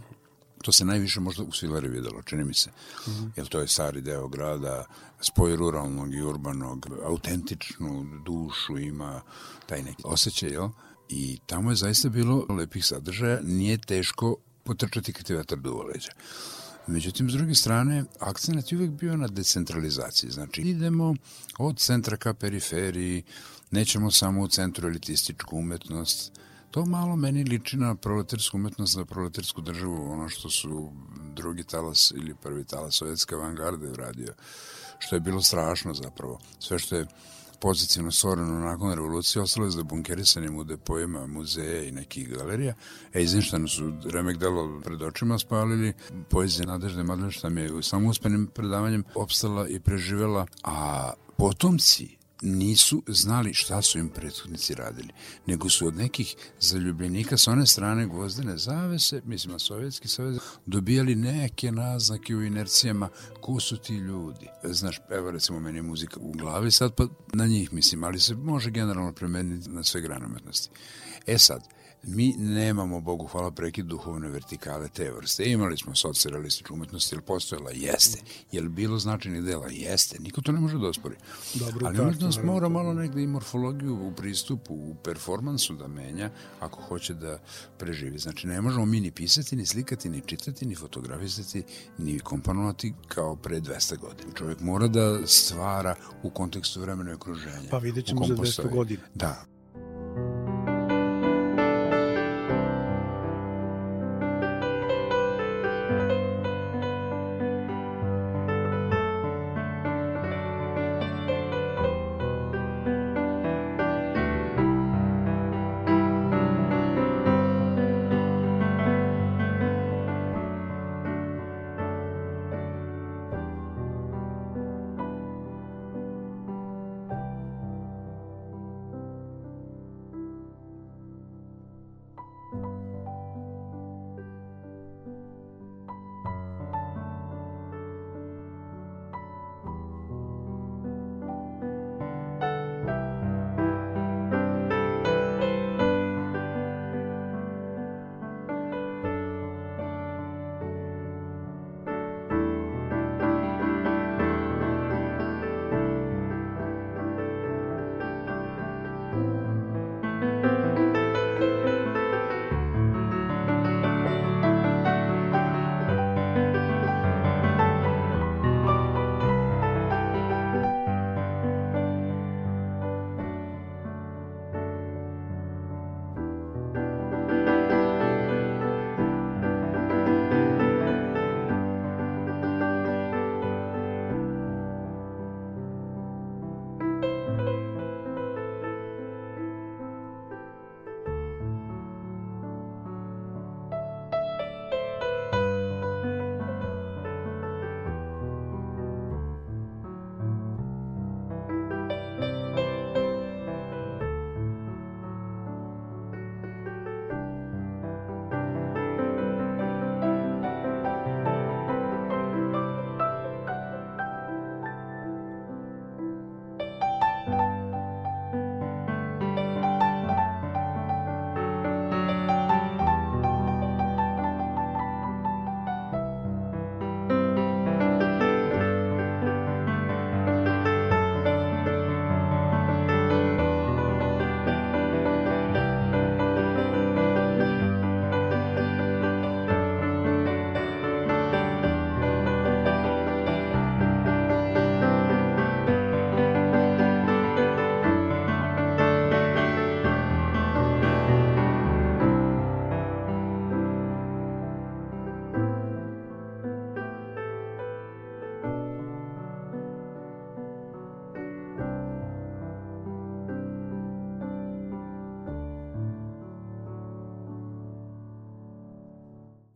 To 0.61 0.71
se 0.71 0.85
najviše 0.85 1.19
možda 1.19 1.43
u 1.43 1.51
Svilari 1.51 1.87
videlo, 1.87 2.21
čini 2.21 2.43
mi 2.43 2.53
se. 2.53 2.69
Mm 2.69 3.11
-hmm. 3.11 3.29
Jer 3.35 3.47
to 3.47 3.59
je 3.59 3.67
stari 3.67 4.01
deo 4.01 4.27
grada, 4.27 4.85
spoj 5.21 5.55
ruralnog 5.55 6.13
i 6.13 6.21
urbanog, 6.21 6.87
autentičnu 7.03 8.21
dušu 8.25 8.77
ima, 8.77 9.21
taj 9.65 9.83
neki 9.83 10.01
osjećaj, 10.05 10.49
jel? 10.49 10.69
I 11.09 11.39
tamo 11.45 11.69
je 11.69 11.75
zaista 11.75 12.09
bilo 12.09 12.45
lepih 12.49 12.85
sadržaja, 12.85 13.39
nije 13.43 13.77
teško 13.77 14.35
potrčati 14.63 15.13
kad 15.13 15.29
je 15.29 15.37
vetar 15.37 15.57
duvo 15.57 15.83
leđa. 15.83 16.11
Međutim, 16.87 17.29
s 17.29 17.33
druge 17.33 17.55
strane, 17.55 18.03
akcent 18.19 18.71
je 18.71 18.77
uvijek 18.77 18.91
bio 18.91 19.17
na 19.17 19.27
decentralizaciji. 19.27 20.29
Znači, 20.29 20.61
idemo 20.61 21.15
od 21.57 21.77
centra 21.77 22.17
ka 22.17 22.33
periferiji, 22.33 23.23
nećemo 23.71 24.11
samo 24.11 24.41
u 24.41 24.47
centru 24.47 24.87
elitističku 24.87 25.57
umetnost, 25.57 26.31
To 26.75 26.85
malo 26.85 27.15
meni 27.15 27.43
liči 27.43 27.77
na 27.77 27.95
proletarsku 27.95 28.57
umetnost, 28.57 28.97
na 28.97 29.05
proletarsku 29.05 29.61
državu, 29.61 30.11
ono 30.11 30.29
što 30.29 30.49
su 30.49 30.91
drugi 31.33 31.63
talas 31.63 32.13
ili 32.15 32.35
prvi 32.35 32.63
talas 32.63 32.95
sovjetske 32.95 33.35
avangarde 33.35 33.89
uradio, 33.89 34.33
što 34.99 35.15
je 35.15 35.19
bilo 35.19 35.41
strašno 35.41 35.93
zapravo. 35.93 36.39
Sve 36.59 36.79
što 36.79 36.95
je 36.95 37.07
pozitivno 37.61 38.11
stvoreno 38.11 38.59
nakon 38.59 38.93
revolucije 38.93 39.41
ostalo 39.41 39.65
je 39.65 39.71
za 39.71 39.83
bunkerisanim 39.83 40.57
u 40.57 40.63
depojima 40.63 41.27
muzeja 41.27 41.83
i 41.83 41.91
nekih 41.91 42.29
galerija. 42.29 42.73
E, 43.13 43.19
a 43.19 43.21
izništano 43.21 43.67
su 43.67 43.93
remek 44.05 44.37
delo 44.37 44.81
pred 44.83 45.01
očima 45.01 45.39
spalili, 45.39 45.93
poezija 46.29 46.67
Nadežde 46.67 47.03
Madlešta 47.03 47.49
mi 47.49 47.61
je 47.61 47.83
samo 47.83 48.09
uspenim 48.09 48.47
predavanjem 48.47 49.03
opstala 49.15 49.67
i 49.67 49.79
preživela, 49.79 50.45
a 50.63 51.11
potomci 51.37 52.17
nisu 52.45 53.03
znali 53.07 53.53
šta 53.53 53.81
su 53.81 53.99
im 53.99 54.09
prethodnici 54.09 54.75
radili, 54.75 55.09
nego 55.45 55.69
su 55.69 55.87
od 55.87 55.95
nekih 55.95 56.35
zaljubljenika 56.59 57.37
sa 57.37 57.51
one 57.51 57.65
strane 57.65 58.07
gvozdene 58.07 58.57
zavese, 58.57 59.21
mislim 59.25 59.51
na 59.51 59.59
Sovjetski 59.59 60.07
savez, 60.07 60.37
dobijali 60.65 61.15
neke 61.15 61.71
naznake 61.71 62.35
u 62.35 62.43
inercijama 62.43 63.09
ko 63.41 63.59
su 63.59 63.77
ti 63.77 63.93
ljudi. 63.93 64.47
Znaš, 64.63 65.01
evo 65.09 65.31
recimo 65.31 65.59
meni 65.59 65.77
je 65.77 65.81
muzika 65.81 66.19
u 66.19 66.31
glavi 66.31 66.71
sad, 66.71 66.95
pa 66.95 67.07
na 67.33 67.45
njih 67.45 67.73
mislim, 67.73 68.03
ali 68.03 68.19
se 68.19 68.35
može 68.35 68.69
generalno 68.69 69.13
premeniti 69.13 69.69
na 69.69 69.83
sve 69.83 70.01
grane 70.01 70.25
umetnosti. 70.25 70.69
E 71.27 71.37
sad, 71.37 71.74
mi 72.07 72.33
nemamo, 72.37 73.01
Bogu 73.01 73.27
hvala, 73.27 73.51
prekid 73.51 73.85
duhovne 73.85 74.29
vertikale 74.29 74.87
te 74.87 75.11
vrste. 75.11 75.45
Imali 75.45 75.77
smo 75.77 75.95
socialističku 75.95 76.73
umetnost, 76.73 77.11
ili 77.11 77.21
postojala? 77.21 77.71
Jeste. 77.71 78.21
Je 78.51 78.61
li 78.61 78.69
bilo 78.69 78.99
značajnih 78.99 79.43
dela? 79.43 79.67
Jeste. 79.71 80.19
Niko 80.19 80.41
to 80.41 80.51
ne 80.51 80.59
može 80.59 80.77
da 80.77 80.87
ospori. 80.87 81.15
Dobro, 81.53 81.87
Ali 81.87 81.99
umetnost 81.99 82.43
mora 82.43 82.69
malo 82.69 82.93
negde 82.93 83.23
i 83.23 83.27
morfologiju 83.27 84.07
u 84.07 84.11
pristupu, 84.11 84.73
u 84.73 84.95
performansu 85.03 85.75
da 85.75 85.87
menja, 85.87 86.29
ako 86.59 86.81
hoće 86.81 87.13
da 87.13 87.39
preživi. 87.77 88.19
Znači, 88.19 88.47
ne 88.47 88.61
možemo 88.61 88.85
mi 88.85 89.01
ni 89.01 89.11
pisati, 89.11 89.55
ni 89.55 89.65
slikati, 89.65 90.09
ni 90.09 90.21
čitati, 90.25 90.65
ni 90.65 90.75
fotografisati, 90.75 91.63
ni 91.97 92.19
komponovati 92.19 92.93
kao 93.07 93.35
pre 93.35 93.61
200 93.61 93.97
godina. 93.97 94.31
Čovjek 94.33 94.59
mora 94.59 94.87
da 94.87 95.27
stvara 95.27 95.95
u 96.23 96.29
kontekstu 96.29 96.81
vremena 96.81 97.11
i 97.11 97.13
okruženja. 97.13 97.69
Pa 97.71 97.77
vidjet 97.77 98.05
ćemo 98.05 98.27
za 98.27 98.35
200 98.35 98.69
godina. 98.71 99.01
Da, 99.13 99.45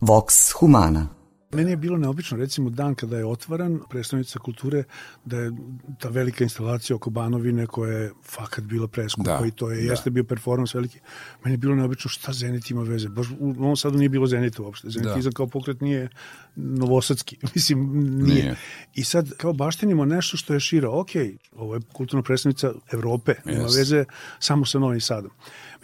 Vox 0.09 0.53
Humana 0.53 1.07
Meni 1.51 1.71
je 1.71 1.77
bilo 1.77 1.97
neobično, 1.97 2.37
recimo 2.37 2.69
dan 2.69 2.95
kada 2.95 3.17
je 3.17 3.25
otvaran 3.25 3.79
predstavnica 3.89 4.39
kulture, 4.39 4.83
da 5.25 5.37
je 5.37 5.51
ta 5.99 6.09
velika 6.09 6.43
instalacija 6.43 6.95
oko 6.95 7.09
Banovine 7.09 7.67
koja 7.67 7.93
je 7.93 8.11
fakat 8.23 8.63
bila 8.63 8.87
preskupa 8.87 9.39
Da, 9.39 9.45
i 9.47 9.51
to 9.51 9.71
je, 9.71 9.81
da. 9.81 9.91
jeste 9.91 10.09
bio 10.09 10.23
performans 10.23 10.73
veliki. 10.73 10.99
Meni 11.43 11.53
je 11.53 11.57
bilo 11.57 11.75
neobično 11.75 12.09
šta 12.09 12.33
Zenit 12.33 12.71
ima 12.71 12.81
veze. 12.81 13.09
Baš 13.09 13.27
u 13.39 13.53
Novom 13.53 13.75
Sadu 13.75 13.97
nije 13.97 14.09
bilo 14.09 14.27
Zenita 14.27 14.61
uopšte. 14.63 14.89
Zenitizam 14.89 15.31
kao 15.31 15.47
pokret 15.47 15.81
nije 15.81 16.09
novosadski. 16.55 17.37
Mislim, 17.55 17.99
nije. 18.23 18.43
Nije. 18.43 18.55
I 18.95 19.03
sad 19.03 19.29
kao 19.37 19.53
baštinimo 19.53 20.05
nešto 20.05 20.37
što 20.37 20.53
je 20.53 20.59
šira. 20.59 20.89
Ok, 20.89 21.09
ovo 21.55 21.75
je 21.75 21.81
kulturna 21.93 22.23
predstavnica 22.23 22.73
Evrope. 22.91 23.33
Nema 23.45 23.63
Jeste. 23.63 23.79
veze 23.79 24.05
samo 24.39 24.65
sa 24.65 24.79
Novim 24.79 25.01
Sadom. 25.01 25.31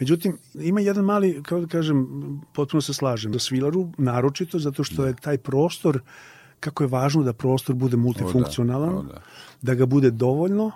Međutim, 0.00 0.38
ima 0.54 0.80
jedan 0.80 1.04
mali, 1.04 1.42
kao 1.42 1.60
da 1.60 1.66
kažem, 1.66 2.06
potpuno 2.52 2.80
se 2.80 2.94
slažem, 2.94 3.32
za 3.32 3.38
Svilaru, 3.38 3.92
naročito, 3.98 4.58
zato 4.58 4.84
što 4.84 5.06
je 5.06 5.14
taj 5.14 5.38
prostor, 5.56 6.00
kako 6.60 6.84
je 6.84 6.92
važno 6.92 7.22
da 7.24 7.32
prostor 7.32 7.74
bude 7.74 7.96
multifunkcionalan, 7.96 8.98
o 8.98 9.02
da. 9.02 9.22
da 9.62 9.74
ga 9.74 9.86
bude 9.86 10.10
dovoljno, 10.10 10.70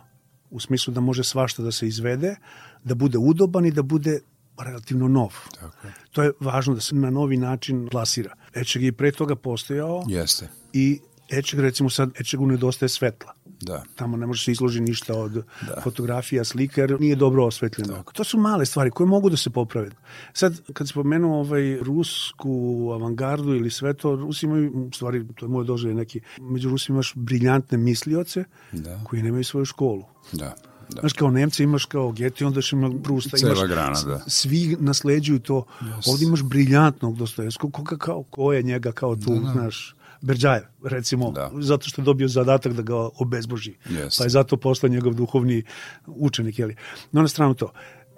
u 0.51 0.61
smislu 0.61 0.95
da 0.95 1.01
može 1.01 1.25
svašta 1.25 1.62
da 1.62 1.73
se 1.73 1.88
izvede, 1.88 2.37
da 2.85 2.95
bude 2.95 3.19
udoban 3.19 3.66
i 3.66 3.71
da 3.71 3.83
bude 3.83 4.21
relativno 4.59 5.09
nov. 5.09 5.37
Tako. 5.55 5.93
To 6.12 6.23
je 6.23 6.33
važno 6.40 6.75
da 6.75 6.81
se 6.81 6.95
na 6.95 7.11
novi 7.11 7.37
način 7.37 7.88
plasira. 7.90 8.35
Ečeg 8.55 8.83
je 8.83 8.88
i 8.88 8.93
pre 8.93 9.12
toga 9.12 9.37
postojao 9.37 10.03
Jeste, 10.09 10.49
i 10.73 11.01
Ečeg, 11.31 11.61
recimo 11.61 11.90
sad, 11.90 12.11
Ečegu 12.21 12.47
nedostaje 12.47 12.88
svetla 12.88 13.33
da. 13.61 13.83
tamo 13.95 14.16
ne 14.16 14.27
može 14.27 14.45
se 14.45 14.53
izloži 14.53 14.81
ništa 14.81 15.14
od 15.14 15.33
da. 15.33 15.81
fotografija, 15.83 16.45
slika, 16.45 16.81
jer 16.81 17.01
nije 17.01 17.16
dobro 17.16 17.45
osvetljeno. 17.47 17.95
Tako. 17.95 18.12
To 18.12 18.25
su 18.25 18.38
male 18.38 18.66
stvari 18.66 18.90
koje 18.90 19.07
mogu 19.07 19.31
da 19.31 19.37
se 19.37 19.51
poprave. 19.51 19.90
Sad, 20.33 20.61
kad 20.73 20.88
se 20.88 20.95
pomenuo 20.95 21.40
ovaj 21.40 21.79
rusku 21.83 22.51
avangardu 22.95 23.55
ili 23.55 23.71
sve 23.71 23.95
to, 23.95 24.16
Rusi 24.16 24.47
imaju, 24.47 24.73
u 24.73 24.90
stvari, 24.95 25.27
to 25.35 25.47
je 25.47 25.51
moje 25.51 25.64
doželje 25.64 25.95
neki, 25.95 26.21
među 26.40 26.69
Rusima 26.69 26.97
imaš 26.97 27.12
briljantne 27.14 27.79
mislioce 27.79 28.45
Da. 28.73 29.01
koji 29.05 29.23
nemaju 29.23 29.45
svoju 29.45 29.64
školu. 29.64 30.05
Da, 30.33 30.55
da. 30.88 31.01
Znaš, 31.01 31.12
kao 31.12 31.31
Nemci 31.31 31.62
imaš 31.62 31.85
kao 31.85 32.12
Geti, 32.12 32.45
onda 32.45 32.61
ima 32.73 32.90
Prusta. 33.03 33.37
Cela 33.37 33.53
imaš, 33.53 33.69
grana, 33.69 34.03
da. 34.03 34.25
Svi 34.27 34.77
nasleđuju 34.81 35.38
to. 35.38 35.64
Yes. 35.81 36.11
Ovdje 36.11 36.27
imaš 36.27 36.43
briljantnog 36.43 37.16
Dostojevskog. 37.16 37.73
Koga 37.73 37.97
kao, 37.97 38.23
ko 38.23 38.53
je 38.53 38.62
njega 38.62 38.93
kao 38.93 39.16
tu, 39.16 39.35
da, 39.35 39.40
da. 39.40 39.53
znaš, 39.53 39.97
Berđajev, 40.23 40.63
recimo, 40.85 41.31
Da. 41.31 41.51
zato 41.61 41.89
što 41.89 42.03
je 42.03 42.05
dobio 42.05 42.29
zadatak 42.29 42.73
da 42.73 42.83
ga 42.83 42.97
obezboži. 42.97 43.75
Jeste. 43.91 44.19
Pa 44.19 44.25
je 44.25 44.31
zato 44.31 44.57
postao 44.57 44.91
njegov 44.91 45.15
duhovni 45.15 45.63
učenik, 46.07 46.59
jeli. 46.59 46.77
No, 47.13 47.23
na 47.23 47.29
stranu 47.29 47.55
to. 47.55 47.73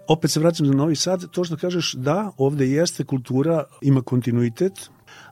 Opet 0.08 0.30
se 0.30 0.40
vraćam 0.40 0.66
za 0.66 0.72
Novi 0.72 0.96
Sad, 0.96 1.30
to 1.30 1.44
što 1.44 1.56
kažeš, 1.56 1.92
da, 1.94 2.32
ovde 2.36 2.68
jeste 2.68 3.04
kultura, 3.04 3.64
ima 3.82 4.02
kontinuitet, 4.02 4.72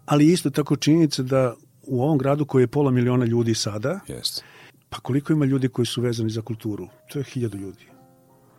ali 0.06 0.32
isto 0.32 0.50
tako 0.50 0.76
činjenica 0.76 1.22
da 1.22 1.54
u 1.82 2.02
ovom 2.02 2.18
gradu 2.18 2.44
koji 2.44 2.62
je 2.62 2.66
pola 2.66 2.90
miliona 2.90 3.24
ljudi 3.24 3.54
sada, 3.54 4.00
Jeste. 4.08 4.42
Pa 4.88 4.98
koliko 4.98 5.32
ima 5.32 5.44
ljudi 5.44 5.68
koji 5.68 5.86
su 5.86 6.00
vezani 6.02 6.30
za 6.30 6.42
kulturu? 6.42 6.88
To 7.12 7.18
je 7.18 7.24
hiljadu 7.24 7.58
ljudi. 7.58 7.84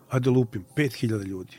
Ajde 0.10 0.30
lupim, 0.30 0.64
pet 0.76 0.94
hiljada 0.94 1.24
ljudi. 1.24 1.58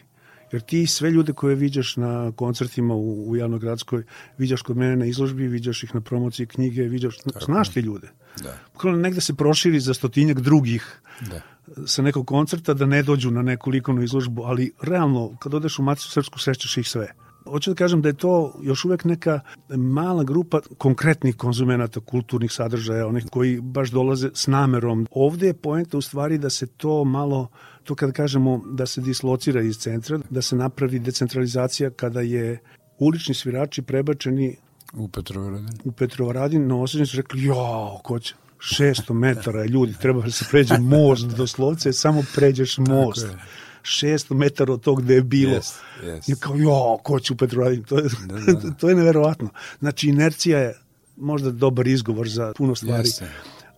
Jer 0.52 0.62
ti 0.62 0.86
sve 0.86 1.10
ljude 1.10 1.32
koje 1.32 1.54
viđaš 1.54 1.96
na 1.96 2.32
koncertima 2.36 2.94
u, 2.94 3.30
u 3.30 3.36
Javnogradskoj, 3.36 4.04
viđaš 4.38 4.62
kod 4.62 4.76
mene 4.76 4.96
na 4.96 5.06
izložbi, 5.06 5.48
viđaš 5.48 5.82
ih 5.82 5.94
na 5.94 6.00
promociji 6.00 6.46
knjige, 6.46 6.82
viđaš, 6.82 7.16
znaš 7.44 7.68
te 7.68 7.80
ljude. 7.82 8.08
Da. 8.42 8.58
Kako 8.72 8.90
negde 8.90 9.20
se 9.20 9.34
proširi 9.34 9.80
za 9.80 9.94
stotinjak 9.94 10.40
drugih 10.40 11.00
Da. 11.20 11.40
sa 11.86 12.02
nekog 12.02 12.26
koncerta 12.26 12.74
da 12.74 12.86
ne 12.86 13.02
dođu 13.02 13.30
na 13.30 13.42
neku 13.42 13.70
likovnu 13.70 14.02
izložbu, 14.02 14.42
ali 14.42 14.72
realno, 14.82 15.36
kad 15.40 15.54
odeš 15.54 15.78
u 15.78 15.82
Maticu 15.82 16.10
Srpsku, 16.10 16.38
srećeš 16.38 16.76
ih 16.76 16.88
sve. 16.88 17.12
Hoću 17.44 17.70
da 17.70 17.74
kažem 17.74 18.02
da 18.02 18.08
je 18.08 18.14
to 18.14 18.58
još 18.62 18.84
uvek 18.84 19.04
neka 19.04 19.40
mala 19.68 20.24
grupa 20.24 20.60
konkretnih 20.78 21.36
konzumenata 21.36 22.00
kulturnih 22.00 22.52
sadržaja, 22.52 23.06
onih 23.06 23.24
koji 23.30 23.60
baš 23.60 23.90
dolaze 23.90 24.30
s 24.34 24.46
namerom. 24.46 25.06
Ovde 25.10 25.46
je 25.46 25.54
poenta 25.54 25.98
u 25.98 26.00
stvari 26.00 26.38
da 26.38 26.50
se 26.50 26.66
to 26.66 27.04
malo, 27.04 27.48
to 27.84 27.94
kada 27.94 28.12
kažemo 28.12 28.62
da 28.66 28.86
se 28.86 29.00
dislocira 29.00 29.62
iz 29.62 29.78
centra, 29.78 30.18
da 30.30 30.42
se 30.42 30.56
napravi 30.56 30.98
decentralizacija 30.98 31.90
kada 31.90 32.20
je 32.20 32.58
ulični 32.98 33.34
svirači 33.34 33.82
prebačeni 33.82 34.56
U 34.92 35.08
Petrovaradin. 35.08 35.68
u 35.84 35.92
Petrovaradin, 35.92 36.66
na 36.66 36.76
osjećanju 36.76 37.06
su 37.06 37.16
rekli, 37.16 37.42
jo, 37.42 37.98
ko 38.02 38.18
će, 38.18 38.34
600 38.58 39.12
metara 39.12 39.64
ljudi, 39.64 39.94
treba 40.00 40.22
da 40.22 40.30
se 40.30 40.44
pređe 40.50 40.78
most, 40.78 41.26
doslovce, 41.26 41.92
samo 41.92 42.24
pređeš 42.34 42.78
most. 42.78 43.22
je. 43.22 43.38
600 43.82 44.34
metara 44.34 44.72
od 44.72 44.80
tog 44.80 45.02
gde 45.02 45.14
je 45.14 45.22
bilo. 45.22 45.52
Jest, 45.52 45.74
jest. 46.04 46.28
I 46.28 46.34
kao, 46.40 46.56
jo, 46.56 46.98
ko 47.02 47.20
će 47.20 47.32
u 47.32 47.36
Petrovaradin? 47.36 47.82
To 47.84 47.98
je, 47.98 48.04
Da, 48.26 48.38
da, 48.38 48.52
da. 48.52 48.70
to 48.80 48.88
je 48.88 48.94
neverovatno. 48.94 49.48
Znači, 49.78 50.08
inercija 50.08 50.58
je 50.58 50.74
možda 51.16 51.50
dobar 51.50 51.86
izgovor 51.86 52.28
za 52.28 52.52
puno 52.56 52.74
stvari. 52.74 53.02
Jeste. 53.02 53.28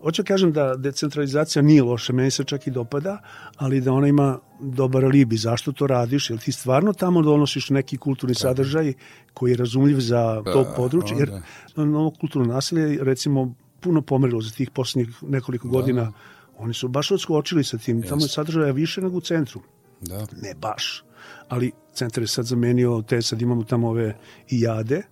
Hoću 0.04 0.22
da 0.22 0.26
kažem 0.26 0.52
da 0.52 0.74
decentralizacija 0.76 1.62
nije 1.62 1.82
loša, 1.82 2.12
meni 2.12 2.30
se 2.30 2.44
čak 2.44 2.66
i 2.66 2.70
dopada, 2.70 3.18
ali 3.56 3.80
da 3.80 3.92
ona 3.92 4.08
ima 4.08 4.38
dobar 4.60 5.04
alibi. 5.04 5.36
Zašto 5.36 5.72
to 5.72 5.86
radiš? 5.86 6.30
Jer 6.30 6.38
ti 6.38 6.52
stvarno 6.52 6.92
tamo 6.92 7.22
donosiš 7.22 7.70
neki 7.70 7.96
kulturni 7.96 8.34
sadržaj 8.34 8.92
koji 9.34 9.50
je 9.50 9.56
razumljiv 9.56 10.00
za 10.00 10.42
to 10.44 10.66
područje, 10.76 11.16
jer 11.18 11.30
novo 11.76 12.10
kulturno 12.10 12.54
naselje 12.54 12.82
je, 12.82 13.04
recimo 13.04 13.54
puno 13.80 14.02
pomerilo 14.02 14.40
za 14.40 14.50
tih 14.50 14.70
posljednjih 14.70 15.22
nekoliko 15.22 15.68
godina. 15.68 16.12
Oni 16.58 16.74
su 16.74 16.88
baš 16.88 17.10
odskočili 17.10 17.64
sa 17.64 17.78
tim. 17.78 18.02
Tamo 18.02 18.22
je 18.24 18.28
sadržaja 18.28 18.72
više 18.72 19.00
nego 19.00 19.16
u 19.16 19.20
centru. 19.20 19.60
Da. 20.00 20.26
Ne 20.42 20.54
baš. 20.60 21.04
Ali 21.48 21.72
centar 21.92 22.22
je 22.22 22.28
sad 22.28 22.44
zamenio 22.44 23.02
te, 23.08 23.22
sad 23.22 23.42
imamo 23.42 23.64
tamo 23.64 23.88
ove 23.88 24.16
i 24.50 24.60
jade, 24.60 25.02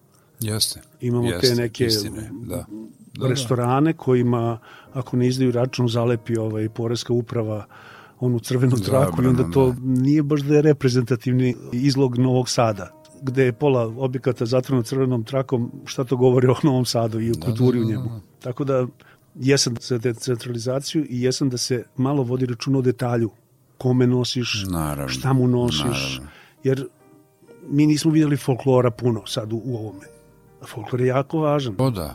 Jeste. 0.43 0.81
Imamo 1.01 1.29
Jeste, 1.29 1.49
te 1.49 1.55
neke 1.55 1.87
Istine. 1.87 2.31
Da. 2.33 2.65
Da, 3.15 3.29
restorane 3.29 3.93
kojima 3.93 4.59
ako 4.93 5.17
ne 5.17 5.29
izdaju 5.29 5.53
račun 5.53 5.89
zalepi 5.89 6.37
ovaj 6.37 6.69
poreska 6.69 7.13
uprava 7.13 7.67
onu 8.21 8.39
crvenu 8.39 8.77
traku 8.77 9.23
i 9.23 9.27
onda 9.27 9.51
to 9.51 9.75
nije 9.83 10.23
baš 10.23 10.41
da 10.41 10.55
je 10.55 10.63
reprezentativni 10.63 11.55
izlog 11.73 12.19
Novog 12.19 12.49
Sada 12.49 13.03
gde 13.23 13.45
je 13.45 13.53
pola 13.53 13.87
objekata 13.99 14.47
zatvoreno 14.47 14.83
crvenom 14.83 15.25
trakom, 15.25 15.71
šta 15.85 16.05
to 16.05 16.17
govori 16.17 16.47
o 16.47 16.55
Novom 16.63 16.85
Sadu 16.85 17.21
i 17.21 17.31
o 17.31 17.35
kulturi 17.45 17.81
u 17.81 17.85
njemu. 17.85 18.21
Tako 18.43 18.65
da 18.65 18.87
jesam 19.35 19.75
za 19.81 19.99
decentralizaciju 19.99 21.07
i 21.09 21.23
jesam 21.23 21.51
da 21.51 21.57
se 21.57 21.85
malo 21.97 22.23
vodi 22.23 22.47
računa 22.47 22.79
o 22.79 22.83
detalju 22.83 23.31
kome 23.79 24.07
nosiš, 24.07 24.65
Naravno, 24.71 25.09
šta 25.09 25.33
mu 25.33 25.49
nosiš, 25.49 25.83
naravno. 25.85 26.31
jer 26.65 26.87
mi 27.69 27.87
nismo 27.87 28.11
videli 28.11 28.37
folklora 28.37 28.91
puno 28.91 29.27
sad 29.27 29.53
u, 29.53 29.63
u 29.65 29.77
ovome. 29.77 30.12
Folklor 30.67 31.01
je 31.01 31.07
jako 31.07 31.39
važan. 31.39 31.75
O 31.79 31.91
da. 31.91 32.15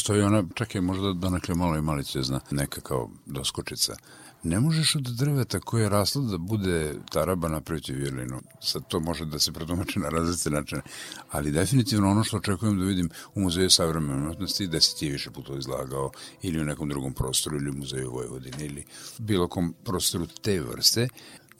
Postoji 0.00 0.22
ona, 0.22 0.44
čak 0.54 0.74
je 0.74 0.80
možda 0.80 1.12
donekle 1.12 1.54
malo 1.54 1.76
i 1.76 1.82
malicezna, 1.82 2.40
neka 2.50 2.80
kao 2.80 3.10
doskočica. 3.26 3.96
Ne 4.42 4.60
možeš 4.60 4.94
od 4.96 5.02
drveta 5.02 5.60
koje 5.60 5.82
je 5.82 5.88
raslo 5.88 6.22
da 6.22 6.38
bude 6.38 6.94
taraba 7.12 7.48
napraviti 7.48 7.92
violinu. 7.92 8.40
Sad 8.60 8.88
to 8.88 9.00
može 9.00 9.24
da 9.24 9.38
se 9.38 9.52
predomači 9.52 9.98
na 9.98 10.08
različite 10.08 10.50
načine. 10.50 10.82
Ali 11.30 11.52
definitivno 11.52 12.10
ono 12.10 12.24
što 12.24 12.36
očekujem 12.36 12.78
da 12.78 12.84
vidim 12.84 13.10
u 13.34 13.40
Muzeju 13.40 13.70
savremene 13.70 14.14
umetnosti, 14.14 14.66
da 14.66 14.80
si 14.80 14.96
ti 14.98 15.10
više 15.10 15.30
puto 15.30 15.56
izlagao 15.56 16.10
ili 16.42 16.60
u 16.60 16.64
nekom 16.64 16.88
drugom 16.88 17.12
prostoru 17.12 17.56
ili 17.56 17.70
u 17.70 17.74
Muzeju 17.74 18.10
Vojvodine 18.10 18.66
ili 18.66 18.84
bilo 19.18 19.48
kom 19.48 19.74
prostoru 19.84 20.26
te 20.26 20.60
vrste, 20.60 21.08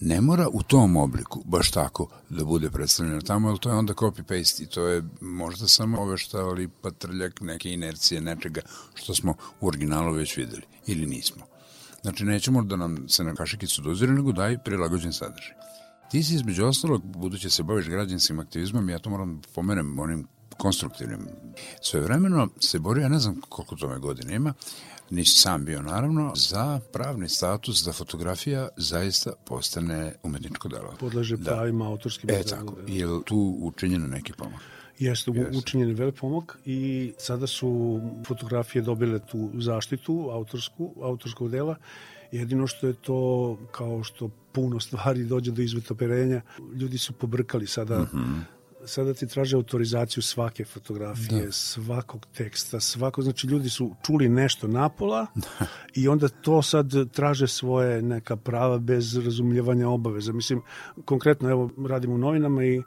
ne 0.00 0.20
mora 0.20 0.48
u 0.52 0.62
tom 0.62 0.96
obliku 0.96 1.42
baš 1.44 1.70
tako 1.70 2.08
da 2.30 2.44
bude 2.44 2.70
predstavljeno 2.70 3.20
tamo, 3.20 3.48
ali 3.48 3.58
to 3.58 3.68
je 3.68 3.76
onda 3.76 3.94
copy-paste 3.94 4.62
i 4.62 4.66
to 4.66 4.86
je 4.86 5.02
možda 5.20 5.68
samo 5.68 5.98
oveštavali 5.98 6.68
patrljak 6.68 7.40
neke 7.40 7.70
inercije 7.70 8.20
nečega 8.20 8.60
što 8.94 9.14
smo 9.14 9.34
u 9.60 9.68
originalu 9.68 10.12
već 10.12 10.36
videli 10.36 10.62
ili 10.86 11.06
nismo. 11.06 11.42
Znači, 12.02 12.24
nećemo 12.24 12.62
da 12.62 12.76
nam 12.76 13.08
se 13.08 13.24
na 13.24 13.34
kašikicu 13.34 13.82
dozire, 13.82 14.12
nego 14.12 14.32
daj 14.32 14.58
prilagođen 14.64 15.12
sadržaj. 15.12 15.54
Ti 16.10 16.22
si 16.22 16.34
između 16.34 16.64
ostalog, 16.64 17.02
budući 17.04 17.50
se 17.50 17.62
baviš 17.62 17.86
građanskim 17.86 18.40
aktivizmom, 18.40 18.88
ja 18.88 18.98
to 18.98 19.10
moram 19.10 19.40
pomenem 19.54 19.98
onim 19.98 20.26
konstruktivnim. 20.58 21.28
Sve 21.82 22.00
vremeno 22.00 22.48
se 22.60 22.78
borio, 22.78 23.02
ja 23.02 23.08
ne 23.08 23.18
znam 23.18 23.40
koliko 23.48 23.76
tome 23.76 23.98
godine 23.98 24.34
ima, 24.34 24.54
nisi 25.10 25.40
sam 25.40 25.64
bio 25.64 25.82
naravno, 25.82 26.32
za 26.36 26.80
pravni 26.92 27.28
status 27.28 27.84
da 27.84 27.92
fotografija 27.92 28.68
zaista 28.76 29.32
postane 29.46 30.14
umetničko 30.22 30.68
delo. 30.68 30.94
Podleže 31.00 31.36
da. 31.36 31.50
pravima 31.50 31.86
autorskim. 31.86 32.30
E, 32.30 32.42
tako. 32.42 32.76
Je 32.86 33.06
li 33.06 33.22
tu 33.24 33.56
učinjeno 33.60 34.06
neki 34.06 34.32
pomak? 34.32 34.60
Jeste 34.98 35.30
yes. 35.30 35.58
učinjen 35.58 35.94
velik 35.94 36.14
pomak 36.14 36.58
i 36.64 37.12
sada 37.18 37.46
su 37.46 38.00
fotografije 38.26 38.82
dobile 38.82 39.18
tu 39.18 39.50
zaštitu 39.54 40.28
autorsku, 40.32 40.92
autorskog 41.02 41.50
dela. 41.50 41.76
Jedino 42.32 42.66
što 42.66 42.86
je 42.86 42.92
to, 42.92 43.58
kao 43.72 44.02
što 44.02 44.30
puno 44.52 44.80
stvari 44.80 45.24
dođe 45.24 45.50
do 45.50 45.62
izvetoperenja, 45.62 46.40
ljudi 46.74 46.98
su 46.98 47.12
pobrkali 47.12 47.66
sada 47.66 47.98
mm 47.98 48.08
-hmm 48.12 48.59
sada 48.86 49.14
ti 49.14 49.26
traže 49.26 49.56
autorizaciju 49.56 50.22
svake 50.22 50.64
fotografije, 50.64 51.46
da. 51.46 51.52
svakog 51.52 52.26
teksta, 52.34 52.80
svako, 52.80 53.22
znači 53.22 53.46
ljudi 53.46 53.70
su 53.70 53.94
čuli 54.06 54.28
nešto 54.28 54.68
napola 54.68 55.26
da. 55.34 55.66
i 55.94 56.08
onda 56.08 56.28
to 56.28 56.62
sad 56.62 56.92
traže 57.12 57.46
svoje 57.46 58.02
neka 58.02 58.36
prava 58.36 58.78
bez 58.78 59.16
razumljevanja 59.16 59.88
obaveza. 59.88 60.32
Mislim, 60.32 60.62
konkretno, 61.04 61.50
evo, 61.50 61.70
radim 61.88 62.12
u 62.12 62.18
novinama 62.18 62.64
i 62.64 62.82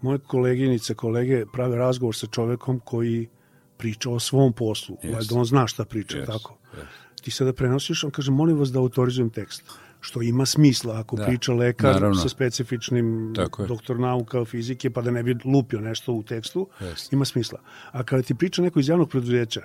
moje 0.00 0.18
koleginice, 0.18 0.94
kolege 0.94 1.44
prave 1.52 1.76
razgovor 1.76 2.16
sa 2.16 2.26
čovekom 2.26 2.80
koji 2.80 3.28
priča 3.76 4.10
o 4.10 4.20
svom 4.20 4.52
poslu, 4.52 4.96
yes. 5.02 5.28
da 5.28 5.38
on 5.38 5.44
zna 5.44 5.66
šta 5.66 5.84
priča, 5.84 6.18
yes. 6.18 6.26
tako. 6.26 6.58
Yes. 6.76 7.22
Ti 7.22 7.30
sada 7.30 7.52
prenosiš, 7.52 8.04
on 8.04 8.10
kaže, 8.10 8.30
molim 8.30 8.58
vas 8.58 8.72
da 8.72 8.78
autorizujem 8.78 9.30
tekst 9.30 9.64
što 10.02 10.22
ima 10.22 10.46
smisla 10.46 11.00
ako 11.00 11.16
da, 11.16 11.24
priča 11.24 11.52
lekar 11.52 11.94
naravno. 11.94 12.14
sa 12.14 12.28
specifičnim 12.28 13.32
doktor 13.68 13.98
nauka 14.00 14.44
fizike 14.44 14.90
pa 14.90 15.02
da 15.02 15.10
ne 15.10 15.22
bi 15.22 15.36
lupio 15.44 15.80
nešto 15.80 16.12
u 16.12 16.22
tekstu, 16.22 16.68
Jest. 16.80 17.12
ima 17.12 17.24
smisla. 17.24 17.58
A 17.90 18.02
kada 18.02 18.22
ti 18.22 18.34
priča 18.34 18.62
neko 18.62 18.80
iz 18.80 18.88
javnog 18.88 19.08
preduzeća, 19.10 19.62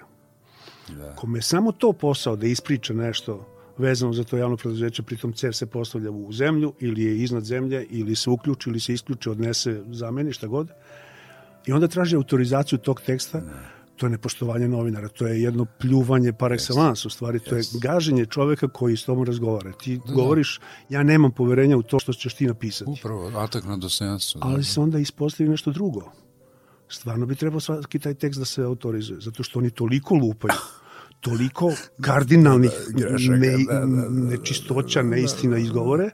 da. 0.98 1.16
kome 1.16 1.38
je 1.38 1.42
samo 1.42 1.72
to 1.72 1.94
posao 1.94 2.36
da 2.36 2.48
ispriča 2.48 2.94
nešto 2.94 3.48
vezano 3.78 4.14
za 4.14 4.24
to 4.24 4.38
javno 4.38 4.58
preduzeće, 4.58 5.04
pritom 5.04 5.34
cev 5.34 5.52
se 5.52 5.66
postavlja 5.66 6.12
u 6.12 6.34
zemlju 6.34 6.74
ili 6.80 7.04
je 7.04 7.18
iznad 7.18 7.44
zemlje 7.44 7.86
ili 7.90 8.16
se 8.16 8.30
uključi 8.30 8.70
ili 8.70 8.80
se 8.80 8.94
isključi, 8.94 9.30
odnese 9.30 9.84
zameni, 9.92 10.34
šta 10.34 10.48
god. 10.48 10.70
I 11.66 11.72
onda 11.72 11.88
traži 11.88 12.16
autorizaciju 12.16 12.80
tog 12.80 13.02
teksta, 13.02 13.40
da 13.40 13.77
to 13.98 14.06
je 14.06 14.10
nepoštovanje 14.10 14.68
novinara, 14.68 15.08
to 15.08 15.28
je 15.28 15.42
jedno 15.42 15.66
pljuvanje 15.66 16.34
par 16.34 16.52
excellence, 16.52 17.08
u 17.08 17.10
stvari 17.10 17.40
to 17.40 17.56
je 17.56 17.64
gaženje 17.82 18.26
čoveka 18.26 18.68
koji 18.68 18.98
s 18.98 19.06
tobom 19.06 19.26
razgovara. 19.26 19.72
Ti 19.72 20.00
da, 20.08 20.14
govoriš, 20.14 20.60
ja 20.90 21.04
nemam 21.04 21.32
poverenja 21.32 21.78
u 21.78 21.84
to 21.84 22.00
što 22.00 22.14
ćeš 22.14 22.34
ti 22.34 22.48
napisati. 22.48 22.92
Upravo, 22.92 23.32
atak 23.36 23.66
na 23.66 23.78
dostojanstvo. 23.78 24.42
Ali 24.44 24.58
da. 24.58 24.64
se 24.64 24.80
onda 24.80 25.00
ispostavi 25.00 25.50
nešto 25.50 25.72
drugo. 25.72 26.12
Stvarno 26.90 27.26
bi 27.26 27.36
trebao 27.36 27.60
svaki 27.60 28.00
taj 28.00 28.14
tekst 28.14 28.40
da 28.40 28.46
se 28.46 28.62
autorizuje, 28.62 29.20
zato 29.22 29.44
što 29.44 29.60
oni 29.60 29.70
toliko 29.70 30.16
lupaju, 30.16 30.54
toliko 31.20 31.72
kardinalnih 32.02 32.72
ne, 33.30 33.58
nečistoća, 34.10 35.02
neistina 35.02 35.58
izgovore, 35.58 36.10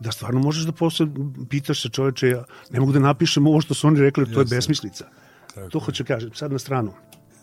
da 0.00 0.12
stvarno 0.12 0.40
možeš 0.40 0.64
da 0.64 0.72
posle 0.72 1.06
pitaš 1.48 1.82
se 1.82 1.88
čoveče, 1.88 2.28
ja 2.28 2.44
ne 2.70 2.80
mogu 2.80 2.92
da 2.92 2.98
napišem 2.98 3.46
ovo 3.46 3.60
što 3.60 3.74
su 3.74 3.86
oni 3.86 4.00
rekli, 4.00 4.32
to 4.32 4.40
je 4.40 4.46
besmislica. 4.50 5.08
Tako. 5.54 5.70
To 5.70 5.78
hoću 5.78 6.04
kažem, 6.04 6.30
sad 6.34 6.52
na 6.52 6.58
stranu 6.58 6.92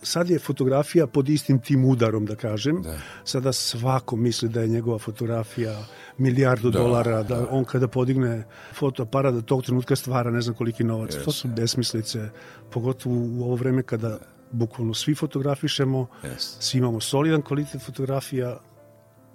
sad 0.01 0.29
je 0.29 0.39
fotografija 0.39 1.07
pod 1.07 1.29
istim 1.29 1.59
tim 1.59 1.85
udarom, 1.85 2.25
da 2.25 2.35
kažem. 2.35 2.81
Da. 2.81 2.97
Sada 3.23 3.53
svako 3.53 4.15
misli 4.15 4.49
da 4.49 4.61
je 4.61 4.67
njegova 4.67 4.97
fotografija 4.97 5.85
milijardu 6.17 6.69
da, 6.69 6.79
dolara, 6.79 7.23
da, 7.23 7.35
da 7.35 7.47
on 7.51 7.65
kada 7.65 7.87
podigne 7.87 8.43
fotoaparat 8.73 9.33
da 9.33 9.41
tog 9.41 9.63
trenutka 9.63 9.95
stvara 9.95 10.31
ne 10.31 10.41
znam 10.41 10.55
koliki 10.55 10.83
novac. 10.83 11.15
Yes. 11.15 11.25
To 11.25 11.31
su 11.31 11.47
besmislice, 11.47 12.29
pogotovo 12.71 13.15
u 13.15 13.43
ovo 13.43 13.55
vreme 13.55 13.83
kada 13.83 14.17
bukvalno 14.51 14.93
svi 14.93 15.15
fotografišemo, 15.15 16.07
yes. 16.23 16.55
svi 16.59 16.79
imamo 16.79 16.99
solidan 16.99 17.41
kvalitet 17.41 17.81
fotografija, 17.85 18.57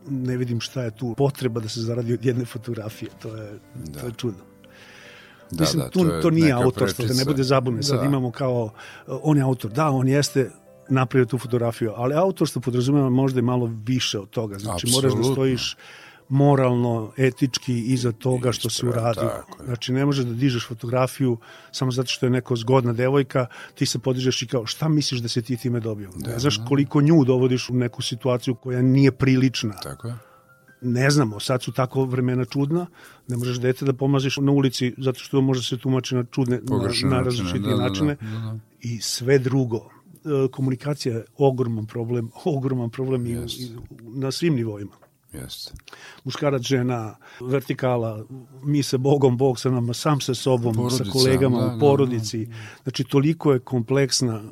ne 0.08 0.36
vidim 0.36 0.60
šta 0.60 0.82
je 0.82 0.90
tu 0.90 1.14
potreba 1.16 1.60
da 1.60 1.68
se 1.68 1.80
zaradi 1.80 2.14
od 2.14 2.24
jedne 2.24 2.44
fotografije. 2.44 3.10
To 3.22 3.36
je, 3.36 3.58
da. 3.74 4.00
to 4.00 4.06
je 4.06 4.12
čudno. 4.16 4.53
Da, 5.50 5.62
Mislim, 5.62 5.82
da, 5.82 5.88
to, 5.88 6.22
to 6.22 6.30
nije 6.30 6.52
autorstvo, 6.52 7.06
da 7.06 7.14
ne 7.14 7.24
bude 7.24 7.42
zabune. 7.42 7.82
Sad 7.82 7.98
da. 7.98 8.04
imamo 8.04 8.30
kao, 8.30 8.70
on 9.06 9.36
je 9.36 9.42
autor, 9.42 9.70
da, 9.70 9.88
on 9.88 10.08
jeste 10.08 10.50
napravio 10.88 11.26
tu 11.26 11.38
fotografiju, 11.38 11.92
ali 11.96 12.14
autorstvo 12.14 12.62
podrazumeva 12.62 13.10
možda 13.10 13.38
i 13.38 13.42
malo 13.42 13.70
više 13.86 14.18
od 14.18 14.30
toga. 14.30 14.58
Znači, 14.58 14.86
Absolutno. 14.86 15.10
moraš 15.10 15.26
da 15.26 15.32
stojiš 15.32 15.76
moralno, 16.28 17.12
etički 17.16 17.80
iza 17.80 18.12
toga 18.12 18.52
što 18.52 18.70
se 18.70 18.86
uradi. 18.86 19.20
Znači, 19.64 19.92
ne 19.92 20.06
možeš 20.06 20.24
da 20.24 20.34
dižeš 20.34 20.68
fotografiju 20.68 21.38
samo 21.72 21.90
zato 21.90 22.08
što 22.08 22.26
je 22.26 22.30
neko 22.30 22.56
zgodna 22.56 22.92
devojka, 22.92 23.46
ti 23.74 23.86
se 23.86 23.98
podižeš 23.98 24.42
i 24.42 24.46
kao, 24.46 24.66
šta 24.66 24.88
misliš 24.88 25.20
da 25.20 25.28
se 25.28 25.42
ti 25.42 25.56
time 25.56 25.80
dobio? 25.80 26.10
Da, 26.16 26.30
ne 26.30 26.38
znaš 26.38 26.60
koliko 26.68 27.00
nju 27.00 27.24
dovodiš 27.24 27.70
u 27.70 27.74
neku 27.74 28.02
situaciju 28.02 28.54
koja 28.54 28.82
nije 28.82 29.12
prilična. 29.12 29.80
Tako 29.82 30.08
je 30.08 30.14
ne 30.84 31.10
znamo, 31.10 31.40
sad 31.40 31.62
su 31.62 31.72
tako 31.72 32.04
vremena 32.04 32.44
čudna, 32.44 32.86
ne 33.28 33.36
možeš 33.36 33.60
dete 33.60 33.84
da 33.84 33.92
pomaziš 33.92 34.36
na 34.36 34.52
ulici 34.52 34.94
zato 34.98 35.20
što 35.20 35.40
može 35.40 35.62
se 35.62 35.78
tumači 35.78 36.14
na 36.14 36.24
čudne, 36.24 36.60
Pogrešne 36.66 37.08
na, 37.10 37.16
na 37.16 37.22
različite 37.22 37.68
da, 37.68 37.76
načine 37.76 38.16
da, 38.20 38.26
da, 38.26 38.32
da, 38.32 38.38
da. 38.38 38.58
i 38.80 39.00
sve 39.00 39.38
drugo. 39.38 39.88
E, 40.24 40.48
komunikacija 40.50 41.16
je 41.16 41.24
ogroman 41.36 41.86
problem, 41.86 42.30
ogroman 42.44 42.90
problem 42.90 43.26
i, 43.26 43.30
i 43.30 43.70
na 44.02 44.30
svim 44.30 44.54
nivoima. 44.54 44.92
Jeste. 45.32 45.72
Muškarac, 46.24 46.62
žena, 46.62 47.16
vertikala, 47.40 48.24
mi 48.62 48.82
se 48.82 48.98
Bogom, 48.98 49.36
Bog 49.36 49.60
sa 49.60 49.70
nama, 49.70 49.94
sam 49.94 50.20
sa 50.20 50.34
sobom, 50.34 50.74
Porodica, 50.74 51.04
sa 51.04 51.10
kolegama 51.10 51.60
da, 51.60 51.74
u 51.76 51.80
porodici. 51.80 52.46
Da, 52.46 52.52
da. 52.52 52.58
Znači, 52.82 53.04
toliko 53.04 53.52
je 53.52 53.58
kompleksna 53.58 54.42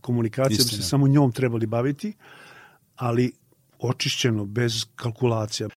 komunikacija 0.00 0.58
Istina. 0.58 0.78
da 0.78 0.82
se 0.82 0.88
samo 0.88 1.08
njom 1.08 1.32
trebali 1.32 1.66
baviti, 1.66 2.12
ali 2.96 3.32
očišćeno, 3.82 4.44
bez 4.44 4.86
kalkulacija. 4.96 5.68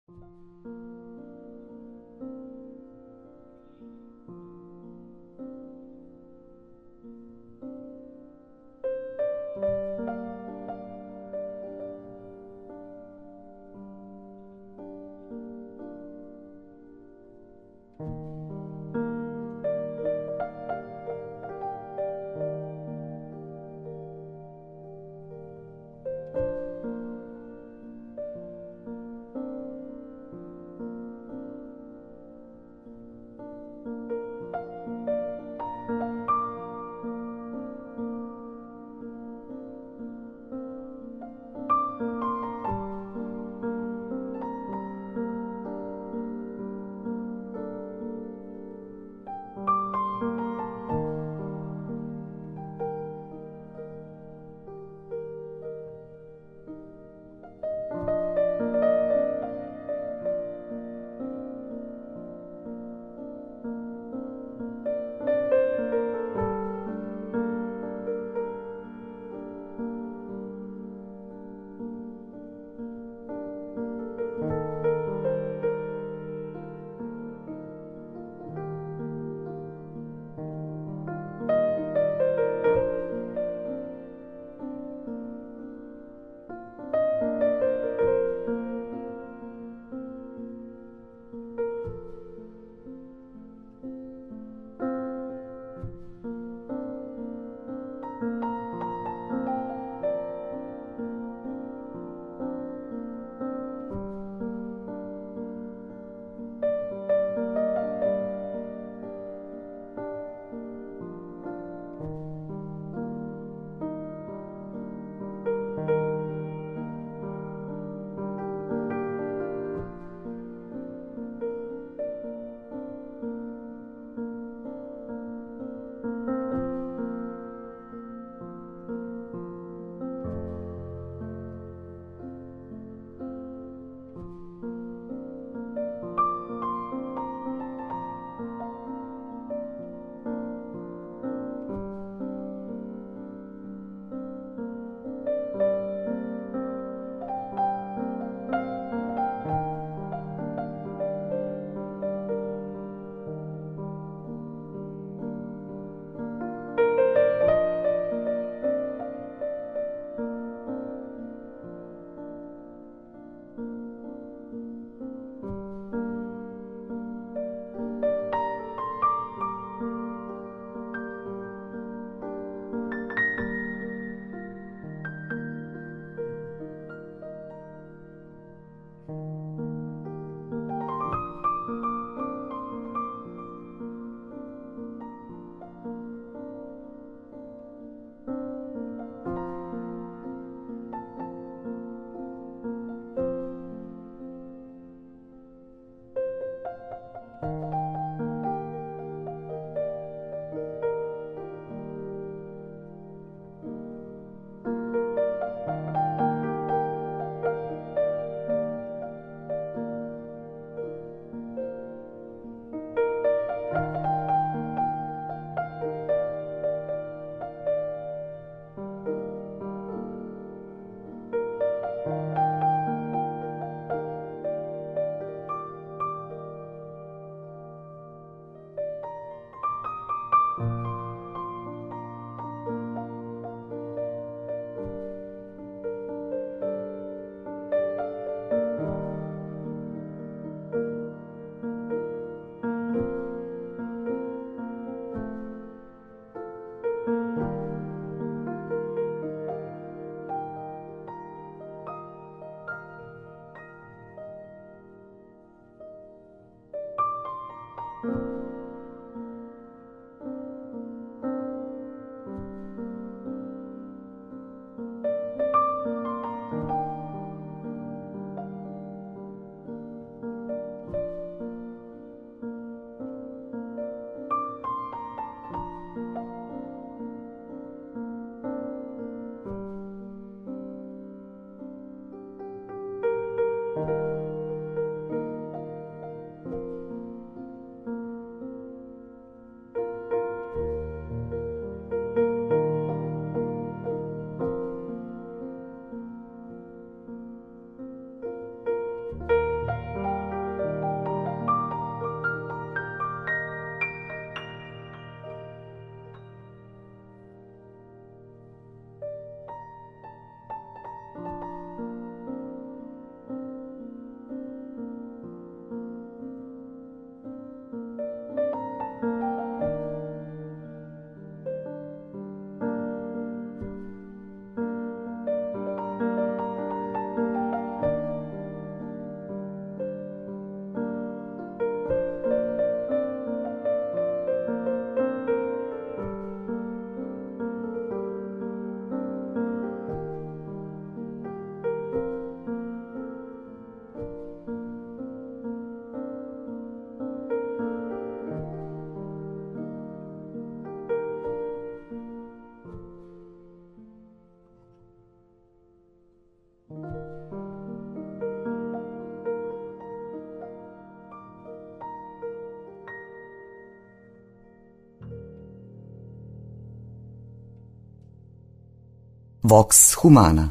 Vox 369.45 369.95
Humana. 370.03 370.49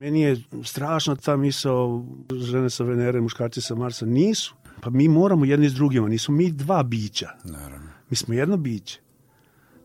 Meni 0.00 0.20
je 0.20 0.42
strašna 0.64 1.16
ta 1.16 1.36
misao 1.36 2.04
žene 2.32 2.70
sa 2.70 2.84
Venere, 2.84 3.20
muškarci 3.20 3.60
sa 3.60 3.74
Marsa. 3.74 4.06
Nisu. 4.06 4.54
Pa 4.80 4.90
mi 4.90 5.08
moramo 5.08 5.44
jedni 5.44 5.68
s 5.68 5.74
drugima. 5.74 6.08
Nismo 6.08 6.34
mi 6.34 6.52
dva 6.52 6.82
bića. 6.82 7.28
Naravno. 7.44 7.88
Mi 8.10 8.16
smo 8.16 8.34
jedno 8.34 8.56
biće. 8.56 9.00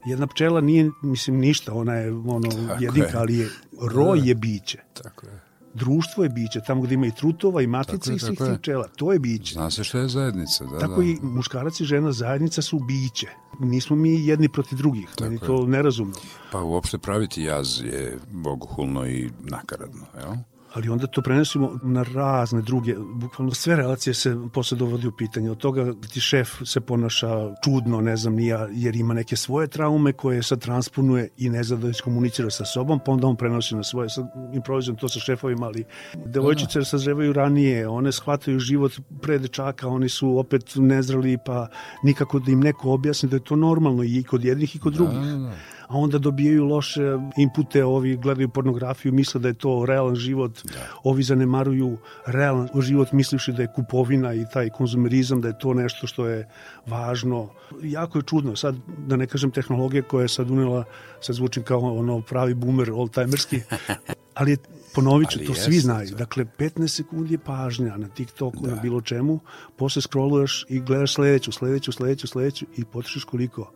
Jedna 0.06 0.28
pčela 0.28 0.62
nije, 0.62 0.91
mislim, 1.03 1.38
ništa. 1.39 1.74
Ona 1.74 1.93
je 1.93 2.12
ono, 2.12 2.68
Tako 2.68 2.84
jedinka, 2.84 3.10
je. 3.10 3.18
ali 3.18 3.38
je, 3.38 3.49
roj 3.82 4.30
je 4.30 4.36
biće. 4.36 4.80
Tako 5.03 5.26
je. 5.26 5.41
Društvo 5.74 6.24
je 6.24 6.30
biće. 6.30 6.62
Tamo 6.68 6.82
gdje 6.82 6.93
ima 6.93 7.08
i 7.08 7.16
trutova 7.16 7.62
i 7.62 7.68
matica 7.68 8.14
i 8.14 8.20
svih 8.20 8.38
tih 8.38 8.47
pčela. 8.60 8.88
To 8.95 9.14
je 9.14 9.20
biće. 9.20 9.53
Zna 9.53 9.72
se 9.72 9.84
što 9.84 9.97
je 9.97 10.08
zajednica. 10.08 10.66
Da, 10.66 10.80
Tako 10.80 11.01
da. 11.01 11.08
i 11.08 11.18
muškarac 11.22 11.80
i 11.80 11.86
žena 11.86 12.12
zajednica 12.12 12.62
su 12.62 12.80
biće. 12.80 13.28
Nismo 13.60 13.95
mi 13.95 14.26
jedni 14.26 14.49
protiv 14.49 14.78
drugih. 14.78 15.10
Meni 15.22 15.36
je. 15.36 15.39
to 15.39 15.66
nerazumno. 15.66 16.16
Pa 16.51 16.62
uopšte 16.64 16.97
praviti 16.97 17.43
jaz 17.43 17.82
je 17.84 18.18
bogohulno 18.32 19.08
i 19.08 19.30
nakaradno, 19.43 20.06
jel? 20.20 20.36
Ali 20.76 20.89
onda 20.89 21.07
to 21.07 21.21
prenesimo 21.21 21.80
na 21.84 22.03
razne 22.03 22.61
druge, 22.61 22.95
bukvalno 23.13 23.53
sve 23.53 23.76
relacije 23.76 24.13
se 24.13 24.38
posle 24.53 24.78
dovodi 24.78 25.07
u 25.07 25.11
pitanje. 25.11 25.51
Od 25.51 25.57
toga 25.57 25.84
da 25.84 26.07
ti 26.07 26.19
šef 26.19 26.49
se 26.65 26.82
ponaša 26.82 27.55
čudno, 27.63 28.01
ne 28.01 28.17
znam, 28.17 28.36
nija, 28.36 28.67
jer 28.71 28.95
ima 28.95 29.13
neke 29.13 29.36
svoje 29.36 29.67
traume 29.67 30.13
koje 30.13 30.43
sad 30.43 30.61
transponuje 30.61 31.30
i 31.38 31.49
ne 31.49 31.63
zna 31.63 31.78
da 31.78 31.89
iskomunicira 31.89 32.49
sa 32.49 32.65
sobom, 32.65 32.99
pa 33.05 33.11
onda 33.11 33.28
on 33.28 33.36
prenosi 33.36 33.76
na 33.76 33.84
svoje. 33.84 34.09
Sad 34.09 34.26
improvizujem 34.53 34.97
to 34.97 35.09
sa 35.09 35.19
šefovima, 35.19 35.65
ali 35.65 35.84
devojčice 36.26 36.84
sazrevaju 36.84 37.34
ranije, 37.34 37.88
one 37.88 38.11
shvataju 38.11 38.59
život 38.59 38.91
pre 39.21 39.39
dečaka, 39.39 39.88
oni 39.88 40.09
su 40.09 40.38
opet 40.39 40.71
nezrali, 40.76 41.38
pa 41.45 41.67
nikako 42.03 42.39
da 42.39 42.51
im 42.51 42.59
neko 42.59 42.91
objasni 42.91 43.30
da 43.30 43.36
je 43.36 43.43
to 43.43 43.55
normalno 43.55 44.03
i 44.03 44.23
kod 44.23 44.45
jednih 44.45 44.76
i 44.76 44.80
kod 44.80 44.93
drugih 44.93 45.19
Da, 45.19 45.38
da. 45.38 45.74
A 45.88 45.97
onda 45.97 46.17
dobijaju 46.17 46.65
loše 46.65 47.01
inpute, 47.38 47.86
ovi 47.86 48.17
gledaju 48.17 48.49
pornografiju, 48.49 49.13
misle 49.13 49.41
da 49.41 49.47
je 49.47 49.53
to 49.53 49.86
realan 49.88 50.15
život, 50.15 50.63
da. 50.63 50.79
ovi 51.03 51.23
zanemaruju 51.23 51.97
realan 52.25 52.69
život 52.81 53.11
mislivši 53.11 53.51
da 53.51 53.61
je 53.61 53.73
kupovina 53.75 54.33
i 54.33 54.45
taj 54.53 54.69
konzumerizam, 54.69 55.41
da 55.41 55.47
je 55.47 55.59
to 55.59 55.73
nešto 55.73 56.07
što 56.07 56.27
je 56.27 56.49
važno. 56.86 57.49
Jako 57.83 58.17
je 58.17 58.23
čudno, 58.23 58.55
sad 58.55 58.75
da 59.07 59.15
ne 59.15 59.27
kažem 59.27 59.51
tehnologija 59.51 60.03
koja 60.03 60.21
je 60.21 60.27
sad 60.27 60.51
unela, 60.51 60.83
sad 61.21 61.36
zvučim 61.36 61.63
kao 61.63 61.79
ono 61.79 62.21
pravi 62.21 62.53
boomer, 62.53 62.89
old-timerski, 62.89 63.61
ali 64.39 64.51
je 64.51 64.57
Ponovit 64.95 65.29
ću, 65.29 65.39
to 65.39 65.51
jeste, 65.51 65.63
svi 65.63 65.79
znaju. 65.79 66.09
to. 66.09 66.15
Dakle, 66.15 66.45
15 66.59 66.88
sekundi 66.88 67.33
je 67.33 67.38
pažnja 67.38 67.97
na 67.97 68.07
TikToku, 68.07 68.67
da. 68.67 68.75
na 68.75 68.81
bilo 68.81 69.01
čemu, 69.01 69.39
posle 69.75 70.01
scrolluješ 70.01 70.65
i 70.69 70.79
gledaš 70.79 71.13
sledeću, 71.13 71.51
sledeću, 71.51 71.91
sledeću, 71.91 72.27
sledeću 72.27 72.65
i 72.77 72.86
potrošiš 72.86 73.23
koliko? 73.23 73.71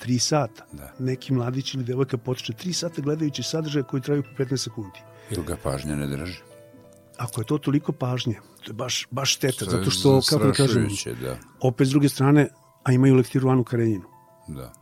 3 0.00 0.18
sata. 0.18 0.66
Da. 0.72 0.92
Neki 0.98 1.32
mladić 1.32 1.74
ili 1.74 1.84
devojka 1.84 2.16
potroše 2.18 2.52
3 2.52 2.72
sata 2.72 3.02
gledajući 3.02 3.42
sadržaje 3.42 3.82
koji 3.82 4.02
traju 4.02 4.22
po 4.22 4.44
15 4.44 4.56
sekundi. 4.56 4.98
Ili 5.30 5.44
ga 5.44 5.56
pažnja 5.62 5.96
ne 5.96 6.06
drži. 6.06 6.38
Ako 7.16 7.40
je 7.40 7.44
to 7.44 7.58
toliko 7.58 7.92
pažnje, 7.92 8.40
to 8.64 8.70
je 8.70 8.74
baš, 8.74 9.06
baš 9.10 9.32
šteta, 9.32 9.64
zato 9.64 9.90
što, 9.90 10.20
kako 10.28 10.52
kažem, 10.56 10.88
da. 11.22 11.38
opet 11.60 11.86
s 11.86 11.90
druge 11.90 12.08
strane, 12.08 12.48
a 12.82 12.92
imaju 12.92 13.14
lektiru 13.14 13.48
Anu 13.48 13.64
Karenjinu. 13.64 14.04
Da. 14.48 14.72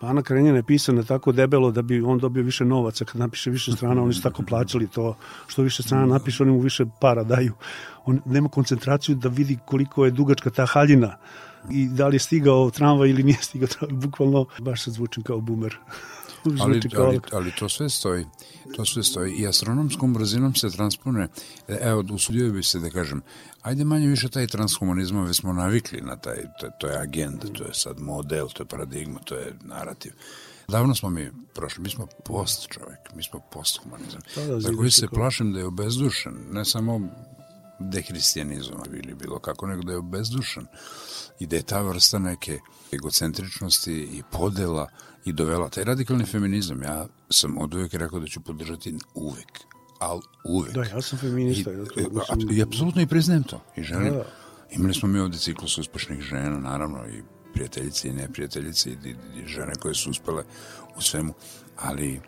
Pa 0.00 0.06
Ana 0.06 0.22
Karenjina 0.22 0.56
je 0.56 0.62
pisana 0.62 1.02
tako 1.02 1.32
debelo 1.32 1.70
da 1.70 1.82
bi 1.82 2.02
on 2.02 2.18
dobio 2.18 2.42
više 2.42 2.64
novaca 2.64 3.04
kad 3.04 3.20
napiše 3.20 3.50
više 3.50 3.72
strana, 3.72 4.02
oni 4.02 4.14
su 4.14 4.22
tako 4.22 4.42
plaćali 4.42 4.86
to, 4.86 5.16
što 5.46 5.62
više 5.62 5.82
strana 5.82 6.06
napiše, 6.06 6.42
oni 6.42 6.52
mu 6.52 6.60
više 6.60 6.84
para 7.00 7.24
daju. 7.24 7.52
On 8.04 8.20
nema 8.24 8.48
koncentraciju 8.48 9.14
da 9.14 9.28
vidi 9.28 9.58
koliko 9.64 10.04
je 10.04 10.10
dugačka 10.10 10.50
ta 10.50 10.66
haljina 10.66 11.16
i 11.70 11.88
da 11.88 12.08
li 12.08 12.14
je 12.14 12.20
stigao 12.20 12.70
tramvaj 12.70 13.10
ili 13.10 13.22
nije 13.22 13.38
stigao 13.40 13.68
tramvaj, 13.68 14.00
bukvalno, 14.00 14.46
baš 14.58 14.84
se 14.84 14.90
zvučim 14.90 15.22
kao 15.22 15.40
boomer. 15.40 15.76
Ali, 16.60 16.80
kao 16.80 17.04
ali, 17.04 17.20
ali 17.32 17.52
to 17.58 17.68
sve 17.68 17.90
stoji. 17.90 18.26
To 18.76 18.84
sve 18.84 19.02
stoji. 19.02 19.32
I 19.32 19.46
astronomskom 19.46 20.14
brzinom 20.14 20.54
se 20.54 20.70
transponuje. 20.70 21.28
E, 21.68 21.78
Evo, 21.80 22.04
usudio 22.12 22.52
bi 22.52 22.62
se 22.62 22.78
da 22.78 22.90
kažem, 22.90 23.22
ajde 23.62 23.84
manje 23.84 24.06
više 24.06 24.28
taj 24.28 24.46
transhumanizam, 24.46 25.24
već 25.24 25.36
smo 25.36 25.52
navikli 25.52 26.00
na 26.00 26.16
taj, 26.16 26.36
to, 26.60 26.70
to 26.80 26.86
je 26.86 26.98
agenda, 26.98 27.46
to 27.52 27.64
je 27.64 27.74
sad 27.74 28.00
model, 28.00 28.48
to 28.48 28.62
je 28.62 28.66
paradigma, 28.66 29.20
to 29.24 29.34
je 29.34 29.54
narativ. 29.62 30.12
Davno 30.68 30.94
smo 30.94 31.10
mi 31.10 31.30
prošli, 31.54 31.82
mi 31.82 31.90
smo 31.90 32.06
post 32.24 32.68
čovjek, 32.68 33.00
mi 33.14 33.22
smo 33.22 33.40
posthumanizam. 33.52 34.20
Pa 34.34 34.40
da, 34.40 34.46
Za 34.46 34.60
zidaš 34.60 34.76
koji 34.76 34.90
se 34.90 35.08
plašim 35.08 35.52
da 35.52 35.58
je 35.58 35.66
obezdušen, 35.66 36.34
ne 36.50 36.64
samo 36.64 37.00
dehristijanizma 37.80 38.84
ili 38.92 39.14
bilo 39.14 39.38
kako, 39.38 39.66
nego 39.66 39.82
da 39.82 39.92
je 39.92 39.98
obezdušen 39.98 40.66
i 41.38 41.46
da 41.46 41.56
je 41.56 41.62
ta 41.62 41.82
vrsta 41.82 42.18
neke 42.18 42.58
egocentričnosti 42.92 43.92
i 43.92 44.22
podela 44.30 44.88
i 45.24 45.32
dovela 45.32 45.68
taj 45.68 45.84
radikalni 45.84 46.24
feminizam. 46.24 46.82
Ja 46.82 47.06
sam 47.30 47.58
od 47.58 47.74
uvek 47.74 47.94
rekao 47.94 48.20
da 48.20 48.26
ću 48.26 48.40
podržati 48.40 48.94
uvek, 49.14 49.60
ali 49.98 50.20
uvek. 50.44 50.74
Da, 50.74 50.84
ja 50.84 51.02
sam 51.02 51.18
feminista. 51.18 51.72
I, 51.72 51.74
ja 51.74 51.84
to, 51.84 52.36
mislim, 52.36 52.58
I 52.58 52.62
apsolutno 52.62 53.02
i 53.02 53.06
priznajem 53.06 53.42
to. 53.42 53.60
I 53.76 53.82
želim. 53.82 54.14
Da. 54.14 54.24
Imali 54.70 54.94
smo 54.94 55.08
mi 55.08 55.18
ovde 55.18 55.38
ciklus 55.38 55.78
uspešnih 55.78 56.20
žena, 56.20 56.58
naravno, 56.58 57.06
i 57.06 57.22
prijateljice 57.54 58.08
i 58.08 58.12
neprijateljice 58.12 58.90
i, 58.90 58.92
i, 58.92 59.14
i 59.42 59.46
žene 59.46 59.72
koje 59.74 59.94
su 59.94 60.10
uspele 60.10 60.44
u 60.96 61.00
svemu. 61.00 61.34
Ali 61.76 62.20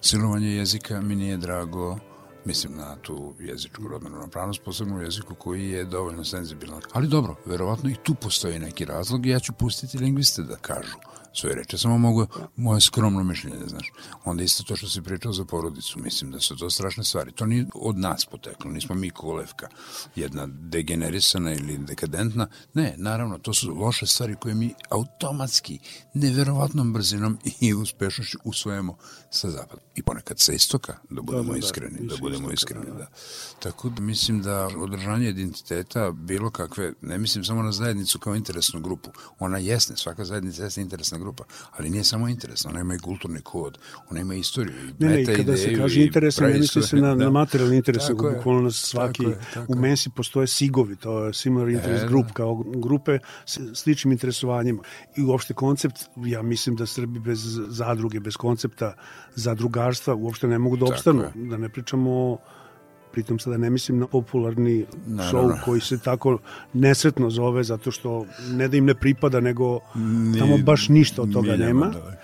silovanje 0.00 0.48
jezika 0.48 1.00
mi 1.00 1.16
nije 1.16 1.36
drago, 1.36 1.98
mislim 2.44 2.76
na 2.76 2.96
tu 2.96 3.34
jezičku 3.40 3.88
rodnu 3.88 4.08
ravnopravnost, 4.08 4.62
posebno 4.64 4.96
u 4.96 5.02
jeziku 5.02 5.34
koji 5.34 5.70
je 5.70 5.84
dovoljno 5.84 6.24
senzibilan. 6.24 6.80
Ali 6.92 7.08
dobro, 7.08 7.36
verovatno 7.46 7.90
i 7.90 7.96
tu 8.02 8.14
postoji 8.14 8.58
neki 8.58 8.84
razlog 8.84 9.26
i 9.26 9.30
ja 9.30 9.40
ću 9.40 9.52
pustiti 9.52 9.98
lingviste 9.98 10.42
da 10.42 10.56
kažu 10.56 10.96
svoje 11.36 11.54
reče, 11.54 11.78
samo 11.78 11.98
mogu 11.98 12.26
moje 12.56 12.80
skromno 12.80 13.24
mišljenje, 13.24 13.66
znaš. 13.66 13.92
Onda 14.24 14.42
isto 14.42 14.62
to 14.62 14.76
što 14.76 14.88
si 14.88 15.02
pričao 15.02 15.32
za 15.32 15.44
porodicu, 15.44 15.98
mislim 15.98 16.30
da 16.30 16.40
su 16.40 16.56
to 16.56 16.70
strašne 16.70 17.04
stvari. 17.04 17.32
To 17.32 17.46
nije 17.46 17.66
od 17.74 17.98
nas 17.98 18.26
poteklo, 18.26 18.70
nismo 18.70 18.94
mi 18.94 19.10
kolevka, 19.10 19.68
jedna 20.16 20.46
degenerisana 20.46 21.52
ili 21.52 21.78
dekadentna. 21.78 22.48
Ne, 22.74 22.94
naravno, 22.96 23.38
to 23.38 23.54
su 23.54 23.74
loše 23.74 24.06
stvari 24.06 24.36
koje 24.40 24.54
mi 24.54 24.74
automatski, 24.90 25.78
neverovatnom 26.14 26.92
brzinom 26.92 27.38
i 27.60 27.74
uspešnošću 27.74 28.38
usvojemo 28.44 28.96
sa 29.30 29.50
zapada. 29.50 29.85
I 29.96 30.02
ponekad 30.02 30.38
sa 30.38 30.52
istoka, 30.52 30.96
da 31.10 31.22
budemo 31.22 31.52
da, 31.52 31.58
iskreni, 31.58 31.98
da, 32.00 32.14
da 32.14 32.20
budemo 32.20 32.50
iskreni, 32.52 32.86
da. 32.86 32.92
da. 32.92 33.06
Tako 33.58 33.88
da 33.88 34.02
mislim 34.02 34.42
da 34.42 34.68
održanje 34.76 35.28
identiteta 35.28 36.10
bilo 36.10 36.50
kakve, 36.50 36.92
ne 37.02 37.18
mislim 37.18 37.44
samo 37.44 37.62
na 37.62 37.72
zajednicu 37.72 38.18
kao 38.18 38.36
interesnu 38.36 38.80
grupu, 38.80 39.10
ona 39.38 39.58
jesne, 39.58 39.96
svaka 39.96 40.24
zajednica 40.24 40.64
jeste 40.64 40.80
interesna 40.80 41.18
grupa, 41.18 41.44
ali 41.76 41.90
nije 41.90 42.04
samo 42.04 42.28
interesna, 42.28 42.70
ona 42.70 42.80
ima 42.80 42.94
i 42.94 42.98
kulturni 42.98 43.40
kod, 43.40 43.78
ona 44.10 44.20
ima 44.20 44.34
istoriju, 44.34 44.76
i 44.88 45.04
ne, 45.04 45.08
meta 45.08 45.30
ne, 45.30 45.36
kada 45.36 45.56
se 45.56 45.74
kaže 45.76 46.02
interesna, 46.02 46.46
ne 46.46 46.58
misli 46.58 46.82
se 46.82 46.96
na, 46.96 47.14
da. 47.14 47.24
na 47.24 47.30
materijalni 47.30 47.76
interes, 47.76 48.08
nego 48.08 48.30
bukvalno 48.30 48.62
na 48.62 48.70
svaki, 48.70 49.22
tako 49.22 49.30
je, 49.30 49.40
tako 49.54 49.72
u 49.72 49.76
mensi 49.76 50.10
postoje 50.10 50.46
sigovi, 50.46 50.96
to 50.96 51.24
je 51.24 51.34
similar 51.34 51.68
interest 51.68 52.04
e, 52.04 52.08
group, 52.08 52.32
kao 52.32 52.54
grupe 52.76 53.18
s 53.46 53.58
sličnim 53.74 54.12
interesovanjima. 54.12 54.82
I 55.16 55.22
uopšte 55.22 55.54
koncept, 55.54 55.96
ja 56.16 56.42
mislim 56.42 56.76
da 56.76 56.86
Srbi 56.86 57.18
bez 57.18 57.40
zadruge, 57.68 58.20
bez 58.20 58.36
koncepta 58.36 58.94
zadrugarstva 59.86 60.14
uopšte 60.14 60.48
ne 60.48 60.58
mogu 60.58 60.76
da 60.76 60.86
opstanu, 60.86 61.24
da 61.34 61.56
ne 61.56 61.68
pričamo 61.68 62.10
o 62.10 62.38
pritom 63.12 63.38
sada 63.38 63.56
ne 63.56 63.70
mislim 63.70 63.98
na 63.98 64.06
popularni 64.06 64.86
Naravno. 65.06 65.40
show 65.40 65.64
koji 65.64 65.80
se 65.80 65.98
tako 65.98 66.38
nesretno 66.72 67.30
zove 67.30 67.64
zato 67.64 67.90
što 67.90 68.26
ne 68.50 68.68
da 68.68 68.76
im 68.76 68.84
ne 68.84 68.94
pripada 68.94 69.40
nego 69.40 69.80
Ni, 69.94 70.38
tamo 70.38 70.58
baš 70.58 70.88
ništa 70.88 71.22
od 71.22 71.32
toga 71.32 71.56
nema. 71.56 71.86
Da, 71.86 72.16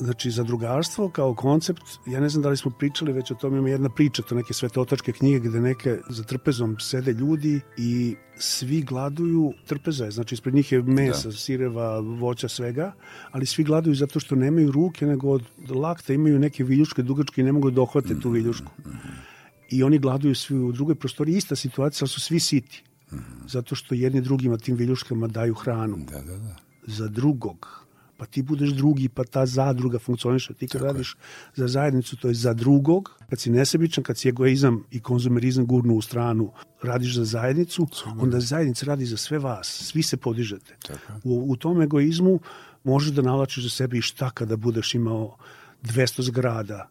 znači 0.00 0.30
zadrugarstvo 0.30 1.08
kao 1.08 1.34
koncept, 1.34 1.82
ja 2.06 2.20
ne 2.20 2.28
znam 2.28 2.42
da 2.42 2.48
li 2.48 2.56
smo 2.56 2.70
pričali 2.70 3.12
već 3.12 3.30
o 3.30 3.34
tome, 3.34 3.58
ima 3.58 3.68
jedna 3.68 3.88
priča, 3.88 4.22
to 4.22 4.34
neke 4.34 4.54
svetotačke 4.54 5.12
knjige 5.12 5.48
gde 5.48 5.60
neke 5.60 5.98
za 6.08 6.22
trpezom 6.22 6.76
sede 6.80 7.12
ljudi 7.12 7.60
i 7.76 8.16
svi 8.36 8.82
gladuju, 8.82 9.52
trpeza 9.66 10.04
je, 10.04 10.10
znači 10.10 10.34
ispred 10.34 10.54
njih 10.54 10.72
je 10.72 10.82
mesa, 10.82 11.28
da. 11.28 11.34
sireva, 11.34 12.00
voća, 12.00 12.48
svega, 12.48 12.92
ali 13.30 13.46
svi 13.46 13.64
gladuju 13.64 13.94
zato 13.94 14.20
što 14.20 14.34
nemaju 14.34 14.72
ruke, 14.72 15.06
nego 15.06 15.30
od 15.30 15.44
lakta 15.70 16.12
imaju 16.12 16.38
neke 16.38 16.64
viljuške 16.64 17.02
dugačke 17.02 17.40
i 17.40 17.44
ne 17.44 17.52
mogu 17.52 17.70
da 17.70 17.74
dohvate 17.74 18.20
tu 18.20 18.30
viljušku. 18.30 18.72
Mm 18.78 18.90
-hmm 18.90 19.28
i 19.70 19.82
oni 19.82 19.98
gladuju 19.98 20.34
svi 20.34 20.58
u 20.58 20.72
drugoj 20.72 20.94
prostoriji, 20.94 21.36
ista 21.36 21.56
situacija, 21.56 22.04
ali 22.04 22.08
su 22.08 22.20
svi 22.20 22.40
siti. 22.40 22.82
-hmm. 23.10 23.20
Zato 23.48 23.74
što 23.74 23.94
jedni 23.94 24.20
drugima 24.20 24.58
tim 24.58 24.76
viljuškama 24.76 25.26
daju 25.26 25.54
hranu. 25.54 25.96
Da, 25.96 26.20
da, 26.20 26.38
da. 26.38 26.56
Za 26.86 27.08
drugog. 27.08 27.87
Pa 28.18 28.26
ti 28.26 28.42
budeš 28.42 28.70
drugi, 28.70 29.08
pa 29.08 29.24
ta 29.24 29.46
zadruga 29.46 29.98
funkcioniše. 29.98 30.54
Ti 30.54 30.68
kad 30.68 30.80
Tako 30.80 30.92
radiš 30.92 31.14
je. 31.14 31.18
za 31.56 31.68
zajednicu, 31.68 32.16
to 32.16 32.28
je 32.28 32.34
za 32.34 32.54
drugog. 32.54 33.10
Kad 33.30 33.40
si 33.40 33.50
nesebičan, 33.50 34.04
kad 34.04 34.18
si 34.18 34.28
egoizam 34.28 34.84
i 34.90 35.00
konzumerizam 35.00 35.66
gurnu 35.66 35.94
u 35.94 36.02
stranu, 36.02 36.52
radiš 36.82 37.14
za 37.14 37.24
zajednicu, 37.24 37.86
Super. 37.92 38.22
onda 38.22 38.40
zajednica 38.40 38.86
radi 38.86 39.06
za 39.06 39.16
sve 39.16 39.38
vas. 39.38 39.66
Svi 39.66 40.02
se 40.02 40.16
podižete. 40.16 40.76
Tako. 40.86 41.12
U, 41.24 41.52
u 41.52 41.56
tom 41.56 41.82
egoizmu 41.82 42.40
možeš 42.84 43.12
da 43.12 43.22
nalačiš 43.22 43.64
za 43.64 43.70
sebe 43.70 43.98
i 43.98 44.02
šta 44.02 44.30
kada 44.30 44.56
budeš 44.56 44.94
imao 44.94 45.36
200 45.82 46.22
zgrada, 46.22 46.88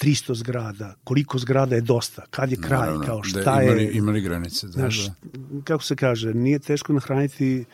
300 0.00 0.34
zgrada, 0.34 0.94
koliko 1.04 1.38
zgrada 1.38 1.74
je 1.74 1.80
dosta, 1.80 2.22
kad 2.30 2.50
je 2.50 2.56
kraj, 2.56 2.80
Naravno, 2.80 3.06
kao 3.06 3.22
šta 3.22 3.40
da, 3.40 3.62
imali, 3.62 3.82
je... 3.82 3.92
Imali 3.92 4.20
granice, 4.20 4.66
da, 4.66 4.72
znaš, 4.72 5.06
da. 5.06 5.14
Kako 5.64 5.82
se 5.82 5.96
kaže, 5.96 6.34
nije 6.34 6.58
teško 6.58 6.92
nahraniti 6.92 7.64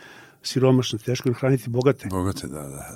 siromašne, 0.47 0.99
teško 0.99 1.33
hraniti 1.33 1.71
bogate. 1.71 2.09
Bogate, 2.11 2.47
da, 2.47 2.69
da. 2.69 2.95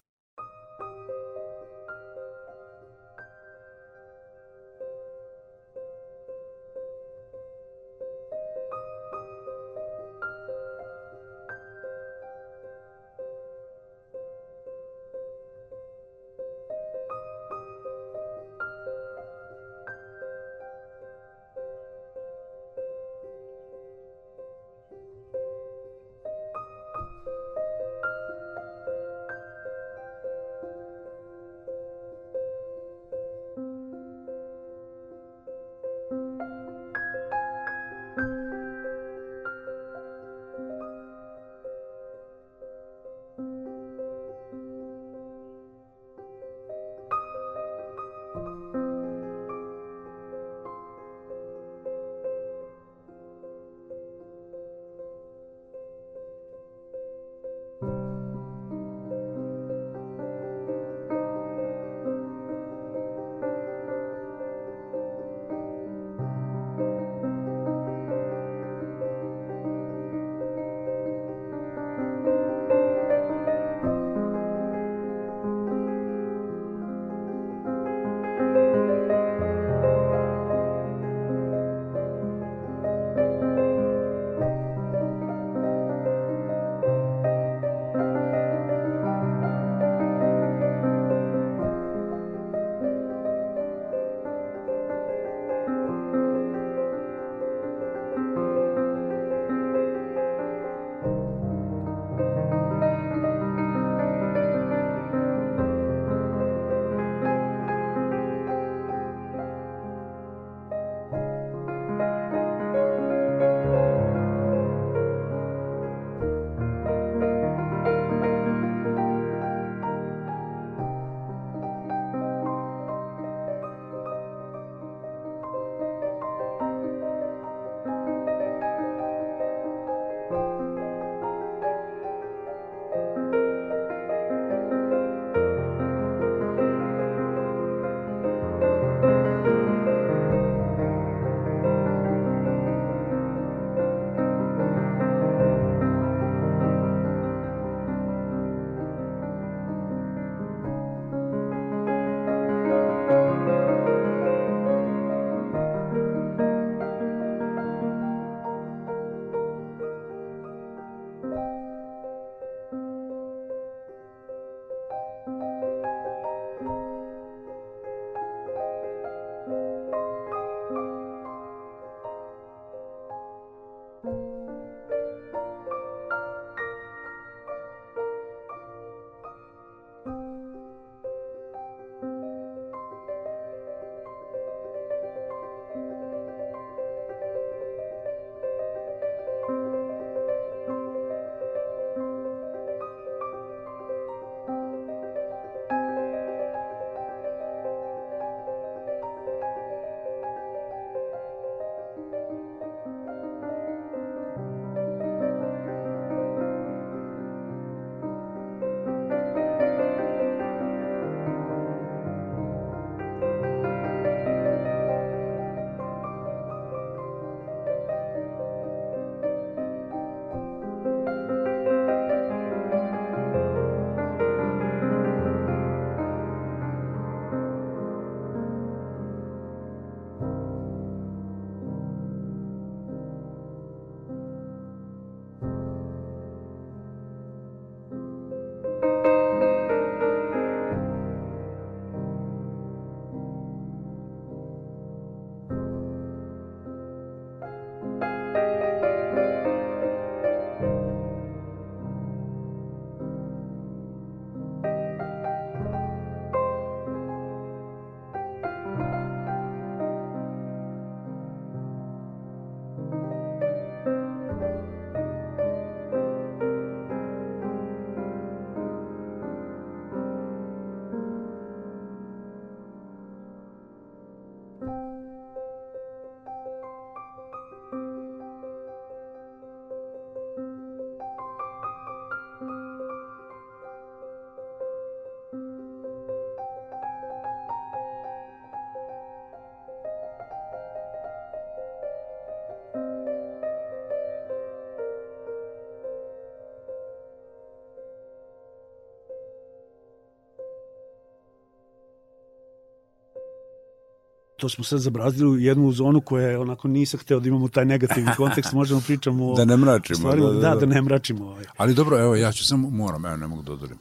To 304.41 304.49
smo 304.49 304.64
sad 304.64 304.80
zabrazili 304.80 305.30
u 305.30 305.38
jednu 305.38 305.72
zonu 305.72 306.01
koja 306.01 306.28
je 306.28 306.38
onako 306.38 306.68
nisam 306.68 307.01
hteo 307.01 307.20
da 307.20 307.28
imamo 307.28 307.49
taj 307.49 307.64
negativni 307.64 308.11
kontekst, 308.16 308.53
možemo 308.53 308.80
pričamo 308.86 309.32
o 309.32 309.36
Da 309.36 309.45
ne 309.45 309.57
mračimo, 309.57 309.99
stvarima, 309.99 310.26
da, 310.26 310.32
da, 310.32 310.41
da, 310.41 310.55
da, 310.55 310.66
ne 310.66 310.82
mračimo. 310.82 311.24
Ovaj. 311.24 311.45
Ali 311.57 311.74
dobro, 311.74 311.99
evo, 311.99 312.16
ja 312.16 312.32
ću 312.32 312.47
samo, 312.47 312.70
moram, 312.70 313.07
evo, 313.07 313.16
ne 313.16 313.26
mogu 313.26 313.43
da 313.43 313.53
odorim. 313.53 313.78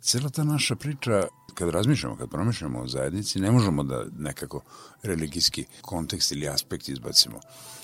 Cijela 0.00 0.28
ta 0.28 0.44
naša 0.44 0.76
priča, 0.76 1.26
kad 1.54 1.70
razmišljamo, 1.70 2.16
kad 2.16 2.30
promišljamo 2.30 2.80
o 2.80 2.88
zajednici, 2.88 3.40
ne 3.40 3.50
možemo 3.50 3.82
da 3.82 4.04
nekako 4.18 4.60
religijski 5.02 5.64
kontekst 5.82 6.32
ili 6.32 6.48
aspekt 6.48 6.88
izbacimo. 6.88 7.40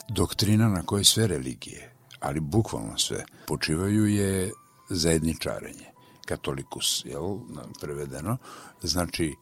Doktrina 0.08 0.68
na 0.68 0.82
kojoj 0.82 1.04
sve 1.04 1.26
religije, 1.26 1.94
ali 2.20 2.40
bukvalno 2.40 2.98
sve, 2.98 3.24
počivaju 3.46 4.06
je 4.06 4.50
zajedničarenje. 4.88 5.86
Katolikus, 6.26 7.04
jel, 7.04 7.38
prevedeno, 7.80 8.36
znači, 8.82 9.34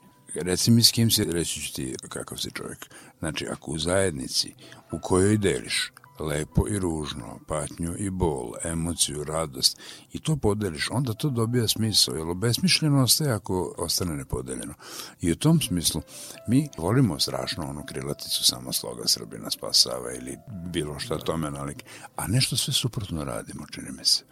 reci 0.42 0.70
mi 0.70 0.82
s 0.82 0.90
kim 0.90 1.10
si, 1.10 1.24
reći 1.24 1.60
ću 1.60 1.74
ti 1.74 1.94
kakav 2.08 2.38
si 2.38 2.50
čovjek. 2.50 2.86
Znači, 3.18 3.46
ako 3.46 3.70
u 3.70 3.78
zajednici 3.78 4.54
u 4.92 4.98
kojoj 5.02 5.36
deliš 5.36 5.92
lepo 6.18 6.68
i 6.68 6.78
ružno, 6.78 7.38
patnju 7.46 7.94
i 7.98 8.10
bol, 8.10 8.52
emociju, 8.64 9.24
radost 9.24 9.78
i 10.12 10.18
to 10.18 10.36
podeliš, 10.36 10.88
onda 10.90 11.12
to 11.12 11.30
dobija 11.30 11.68
smisao, 11.68 12.14
jer 12.14 12.34
besmišljeno 12.34 13.02
ostaje 13.02 13.32
ako 13.32 13.74
ostane 13.78 14.16
nepodeljeno. 14.16 14.74
I 15.20 15.32
u 15.32 15.36
tom 15.36 15.60
smislu 15.60 16.02
mi 16.48 16.68
volimo 16.78 17.18
strašno 17.20 17.70
onu 17.70 17.82
krilaticu 17.86 18.44
samo 18.44 18.72
sloga 18.72 19.02
Srbina 19.06 19.50
spasava 19.50 20.12
ili 20.12 20.38
bilo 20.48 20.98
šta 20.98 21.18
tome 21.18 21.50
nalik, 21.50 21.84
a 22.16 22.26
nešto 22.26 22.56
sve 22.56 22.72
suprotno 22.72 23.24
radimo, 23.24 23.66
čini 23.66 23.92
mi 23.92 24.04
se. 24.04 24.24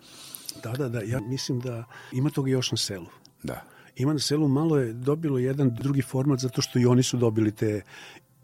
Da, 0.62 0.72
da, 0.72 0.88
da, 0.88 1.00
ja 1.00 1.20
mislim 1.20 1.60
da 1.60 1.84
ima 2.12 2.30
toga 2.30 2.50
još 2.50 2.70
na 2.70 2.76
selu. 2.76 3.06
Da. 3.42 3.64
Ima 3.96 4.12
na 4.12 4.18
selu 4.18 4.48
malo 4.48 4.78
je 4.78 4.92
dobilo 4.92 5.38
jedan 5.38 5.76
drugi 5.80 6.02
format 6.02 6.40
zato 6.40 6.62
što 6.62 6.78
i 6.78 6.86
oni 6.86 7.02
su 7.02 7.16
dobili 7.16 7.52
te 7.52 7.82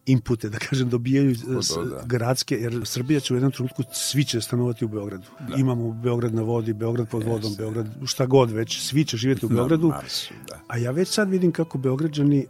inpute, 0.06 0.48
da 0.48 0.58
kažem, 0.58 0.88
dobijaju 0.88 1.34
da. 1.34 2.02
gradske, 2.06 2.54
jer 2.54 2.80
Srbija 2.84 3.20
će 3.20 3.34
u 3.34 3.36
jednom 3.36 3.52
trenutku 3.52 3.82
svi 3.92 4.24
će 4.24 4.40
stanovati 4.40 4.84
u 4.84 4.88
Beogradu. 4.88 5.26
Da. 5.48 5.54
Imamo 5.56 5.92
Beograd 5.92 6.34
na 6.34 6.42
vodi, 6.42 6.72
Beograd 6.72 7.08
pod 7.08 7.24
vodom, 7.24 7.54
Beograd, 7.58 7.86
šta 8.06 8.26
god 8.26 8.50
već, 8.50 8.80
svi 8.80 9.04
će 9.04 9.16
živjeti 9.16 9.46
u 9.46 9.48
Na 9.48 9.54
Beogradu. 9.54 9.88
Marsu, 9.88 10.34
da. 10.48 10.60
A 10.68 10.76
ja 10.76 10.90
već 10.90 11.08
sad 11.08 11.30
vidim 11.30 11.52
kako 11.52 11.78
Beograđani 11.78 12.46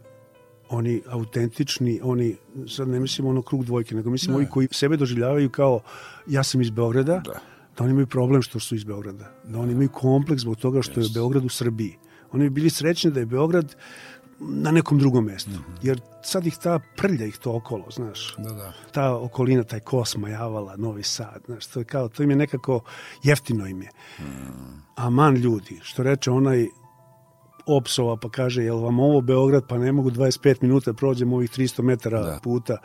oni 0.69 1.01
autentični, 1.07 1.99
oni, 2.03 2.35
sad 2.67 2.87
ne 2.87 2.99
mislim 2.99 3.27
ono 3.27 3.41
krug 3.41 3.65
dvojke, 3.65 3.95
nego 3.95 4.09
mislim 4.09 4.35
ovi 4.35 4.47
koji 4.49 4.67
sebe 4.71 4.97
doživljavaju 4.97 5.49
kao 5.49 5.79
ja 6.27 6.43
sam 6.43 6.61
iz 6.61 6.69
Beograda, 6.69 7.21
Da. 7.25 7.39
da 7.77 7.83
oni 7.83 7.91
imaju 7.91 8.07
problem 8.07 8.41
što 8.41 8.59
su 8.59 8.75
iz 8.75 8.83
Beograda. 8.83 9.31
Da 9.43 9.59
oni 9.59 9.71
imaju 9.71 9.89
kompleks 9.89 10.41
zbog 10.41 10.57
toga 10.57 10.81
što 10.81 10.99
je 10.99 11.07
Beograd 11.13 11.45
u 11.45 11.49
Srbiji. 11.49 11.97
Oni 12.31 12.43
bi 12.43 12.49
bili 12.49 12.69
srećni 12.69 13.11
da 13.11 13.19
je 13.19 13.25
Beograd 13.25 13.75
na 14.39 14.71
nekom 14.71 14.99
drugom 14.99 15.25
mestu. 15.25 15.51
Jer 15.81 16.01
sad 16.23 16.45
ih 16.47 16.57
ta 16.63 16.79
prlja 16.97 17.25
ih 17.25 17.37
to 17.37 17.55
okolo, 17.55 17.85
znaš. 17.91 18.35
Da, 18.37 18.49
da. 18.53 18.73
Ta 18.91 19.15
okolina, 19.15 19.63
taj 19.63 19.79
Kosma, 19.79 20.29
Javala, 20.29 20.75
Novi 20.77 21.03
Sad, 21.03 21.41
znaš, 21.45 21.67
to 21.67 21.79
je 21.79 21.85
kao, 21.85 22.09
to 22.09 22.23
im 22.23 22.29
je 22.29 22.35
nekako 22.35 22.81
jeftino 23.23 23.67
im 23.67 23.81
je. 23.81 23.89
Aman 24.95 25.35
ljudi, 25.35 25.79
što 25.81 26.03
reče 26.03 26.31
onaj 26.31 26.67
opsova 27.65 28.17
pa 28.17 28.29
kaže 28.29 28.63
jel 28.63 28.77
vam 28.79 28.99
ovo 28.99 29.21
Beograd 29.21 29.63
pa 29.67 29.77
ne 29.77 29.91
mogu 29.91 30.11
25 30.11 30.55
minuta 30.61 30.93
prođem 30.93 31.33
ovih 31.33 31.49
300 31.51 31.81
metara 31.81 32.21
Da. 32.21 32.39
puta 32.43 32.77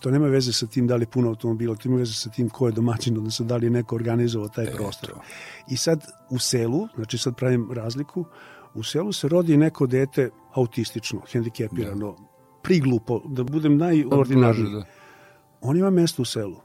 to 0.00 0.10
nema 0.10 0.26
veze 0.26 0.52
sa 0.52 0.66
tim 0.66 0.86
da 0.86 0.96
li 0.96 1.06
puno 1.06 1.28
automobila 1.28 1.76
to 1.76 1.88
ima 1.88 1.98
veze 1.98 2.12
sa 2.12 2.30
tim 2.30 2.48
ko 2.48 2.66
je 2.66 2.72
domaćin 2.72 3.16
odnosno 3.18 3.46
da 3.46 3.56
li 3.56 3.66
je 3.66 3.70
neko 3.70 3.94
organizovao 3.94 4.48
taj 4.48 4.66
prostor 4.74 5.10
i 5.70 5.76
sad 5.76 6.04
u 6.30 6.38
selu 6.38 6.88
znači 6.94 7.18
sad 7.18 7.36
pravim 7.36 7.72
razliku 7.72 8.24
u 8.74 8.82
selu 8.82 9.12
se 9.12 9.28
rodi 9.28 9.56
neko 9.56 9.86
dete 9.86 10.30
autistično 10.54 11.20
hendikepirano 11.32 12.16
priglupo 12.62 13.20
da 13.24 13.44
budem 13.44 13.76
najordinarniji 13.76 14.72
Da, 14.72 14.84
on 15.60 15.76
ima 15.76 15.90
mesto 15.90 16.22
u 16.22 16.24
selu. 16.24 16.56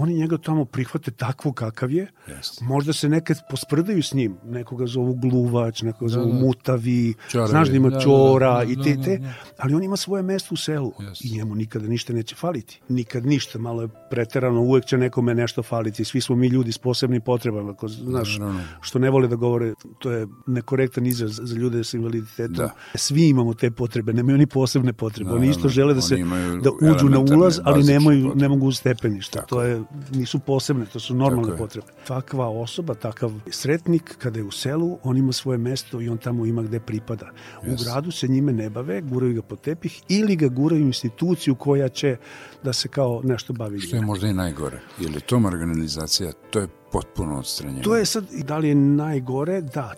Oni 0.00 0.14
njega 0.14 0.38
tamo 0.38 0.64
prihvate 0.64 1.10
takvo 1.10 1.52
kakav 1.52 1.90
je. 1.90 2.06
Jeste. 2.28 2.64
Možda 2.64 2.92
se 2.92 3.08
nekad 3.08 3.38
posprdaju 3.50 4.02
s 4.02 4.14
njim. 4.14 4.36
Nekoga 4.44 4.86
zovu 4.86 5.14
gluvač, 5.14 5.82
nekoga 5.82 6.08
zovu 6.08 6.26
da. 6.26 6.34
mutavi, 6.34 7.14
Ćoravi. 7.30 7.50
znaš 7.50 7.68
da 7.68 7.76
ima 7.76 7.88
Da, 7.90 7.96
da, 7.96 8.00
čora 8.02 8.56
da, 8.56 8.64
i 8.64 8.76
da, 8.76 8.82
te, 8.82 8.94
da, 8.96 9.02
te. 9.02 9.16
da. 9.18 9.32
Ali 9.58 9.74
on 9.74 9.82
ima 9.82 9.96
svoje 9.96 10.22
mesto 10.22 10.54
u 10.54 10.56
selu 10.56 10.92
Jeste. 11.00 11.28
i 11.28 11.32
njemu 11.32 11.54
nikada 11.54 11.88
ništa 11.88 12.12
neće 12.12 12.34
faliti. 12.34 12.80
Nikad 12.88 13.26
ništa, 13.26 13.58
malo 13.58 13.82
je 13.82 13.88
preterano, 14.10 14.60
uvek 14.60 14.84
će 14.84 14.98
nekome 14.98 15.34
nešto 15.34 15.62
faliti. 15.62 16.04
Svi 16.04 16.20
smo 16.20 16.36
mi 16.36 16.46
ljudi 16.46 16.72
s 16.72 16.78
posebnim 16.78 17.20
potrebama, 17.20 17.74
ko, 17.74 17.88
znaš, 17.88 18.38
Naravno. 18.38 18.60
što 18.80 18.98
ne 18.98 19.10
vole 19.10 19.28
da 19.28 19.36
govore, 19.36 19.72
to 19.98 20.10
je 20.10 20.26
nekorektan 20.46 21.06
izraz 21.06 21.40
za 21.42 21.56
ljude 21.56 21.84
sa 21.84 21.96
invaliditetom. 21.96 22.54
Da. 22.54 22.70
Svi 22.94 23.28
imamo 23.28 23.54
te 23.54 23.70
potrebe, 23.70 24.12
nemaju 24.12 24.34
oni 24.34 24.46
posebne 24.46 24.92
potrebe. 24.92 25.30
Oni 25.30 25.48
isto 25.48 25.68
žele 25.68 25.94
da 25.94 26.00
se 26.00 26.16
da 26.62 26.70
uđu 26.92 27.08
na 27.08 27.18
ulaz, 27.36 27.60
ali 27.64 27.84
nemaju, 27.84 28.32
ne 28.34 28.48
mogu 28.48 28.66
u 28.66 28.72
stepeništa. 28.72 29.38
Tako 29.38 29.48
to 29.48 29.62
je, 29.62 29.82
nisu 30.10 30.38
posebne, 30.38 30.86
to 30.86 31.00
su 31.00 31.14
normalne 31.14 31.42
Tako 31.42 31.54
je. 31.54 31.58
potrebe. 31.58 31.86
Takva 32.06 32.48
osoba, 32.48 32.94
takav 32.94 33.32
sretnik, 33.50 34.16
kada 34.18 34.38
je 34.38 34.44
u 34.44 34.50
selu, 34.50 34.98
on 35.02 35.16
ima 35.16 35.32
svoje 35.32 35.58
mesto 35.58 36.00
i 36.00 36.08
on 36.08 36.18
tamo 36.18 36.46
ima 36.46 36.62
gde 36.62 36.80
pripada. 36.80 37.30
U 37.62 37.84
gradu 37.84 38.10
se 38.10 38.28
njime 38.28 38.52
ne 38.52 38.70
bave, 38.70 39.00
guraju 39.00 39.34
ga 39.34 39.42
po 39.42 39.56
tepih 39.56 40.02
ili 40.08 40.36
ga 40.36 40.48
guraju 40.48 40.82
instituciju 40.82 41.54
koja 41.54 41.88
će 41.88 42.16
da 42.62 42.72
se 42.72 42.88
kao 42.88 43.20
nešto 43.24 43.52
bavi. 43.52 43.80
Što 43.80 43.96
je 43.96 44.02
možda 44.02 44.28
i 44.28 44.32
najgore. 44.32 44.80
Je 44.98 45.20
to 45.20 45.38
marginalizacija, 45.38 46.32
to 46.50 46.60
je 46.60 46.68
potpuno 46.92 47.38
odstranjenje. 47.38 47.82
To 47.82 47.96
je 47.96 48.06
sad, 48.06 48.24
da 48.44 48.58
li 48.58 48.68
je 48.68 48.74
najgore? 48.74 49.60
Da, 49.60 49.94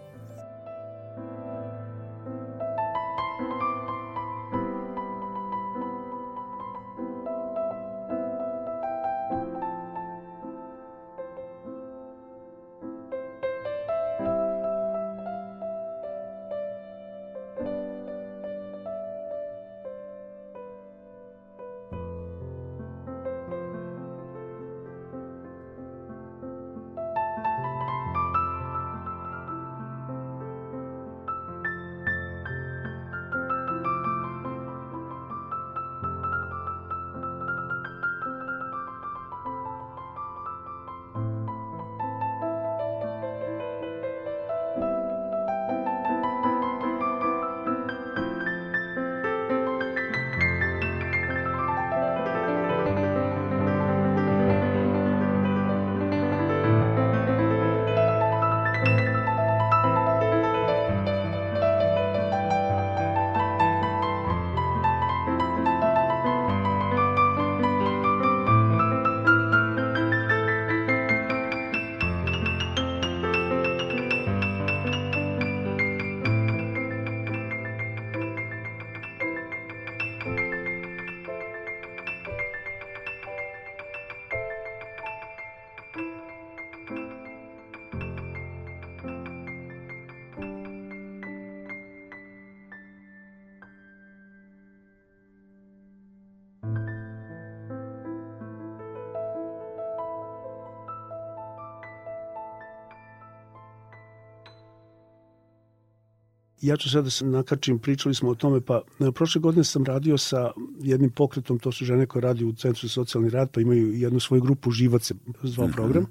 ja 106.62 106.76
ću 106.76 106.90
sad 106.90 107.04
da 107.04 107.10
se 107.10 107.24
nakačim, 107.24 107.78
pričali 107.78 108.14
smo 108.14 108.30
o 108.30 108.34
tome, 108.34 108.60
pa 108.60 108.80
e, 109.00 109.12
prošle 109.12 109.40
godine 109.40 109.64
sam 109.64 109.84
radio 109.84 110.18
sa 110.18 110.50
jednim 110.80 111.10
pokretom, 111.10 111.58
to 111.58 111.72
su 111.72 111.84
žene 111.84 112.06
koje 112.06 112.22
radi 112.22 112.44
u 112.44 112.52
Centru 112.52 112.88
za 112.88 112.92
socijalni 112.92 113.30
rad, 113.30 113.50
pa 113.50 113.60
imaju 113.60 113.92
jednu 113.92 114.20
svoju 114.20 114.42
grupu 114.42 114.70
Živac 114.70 115.02
se 115.02 115.14
zvao 115.42 115.68
program, 115.68 116.06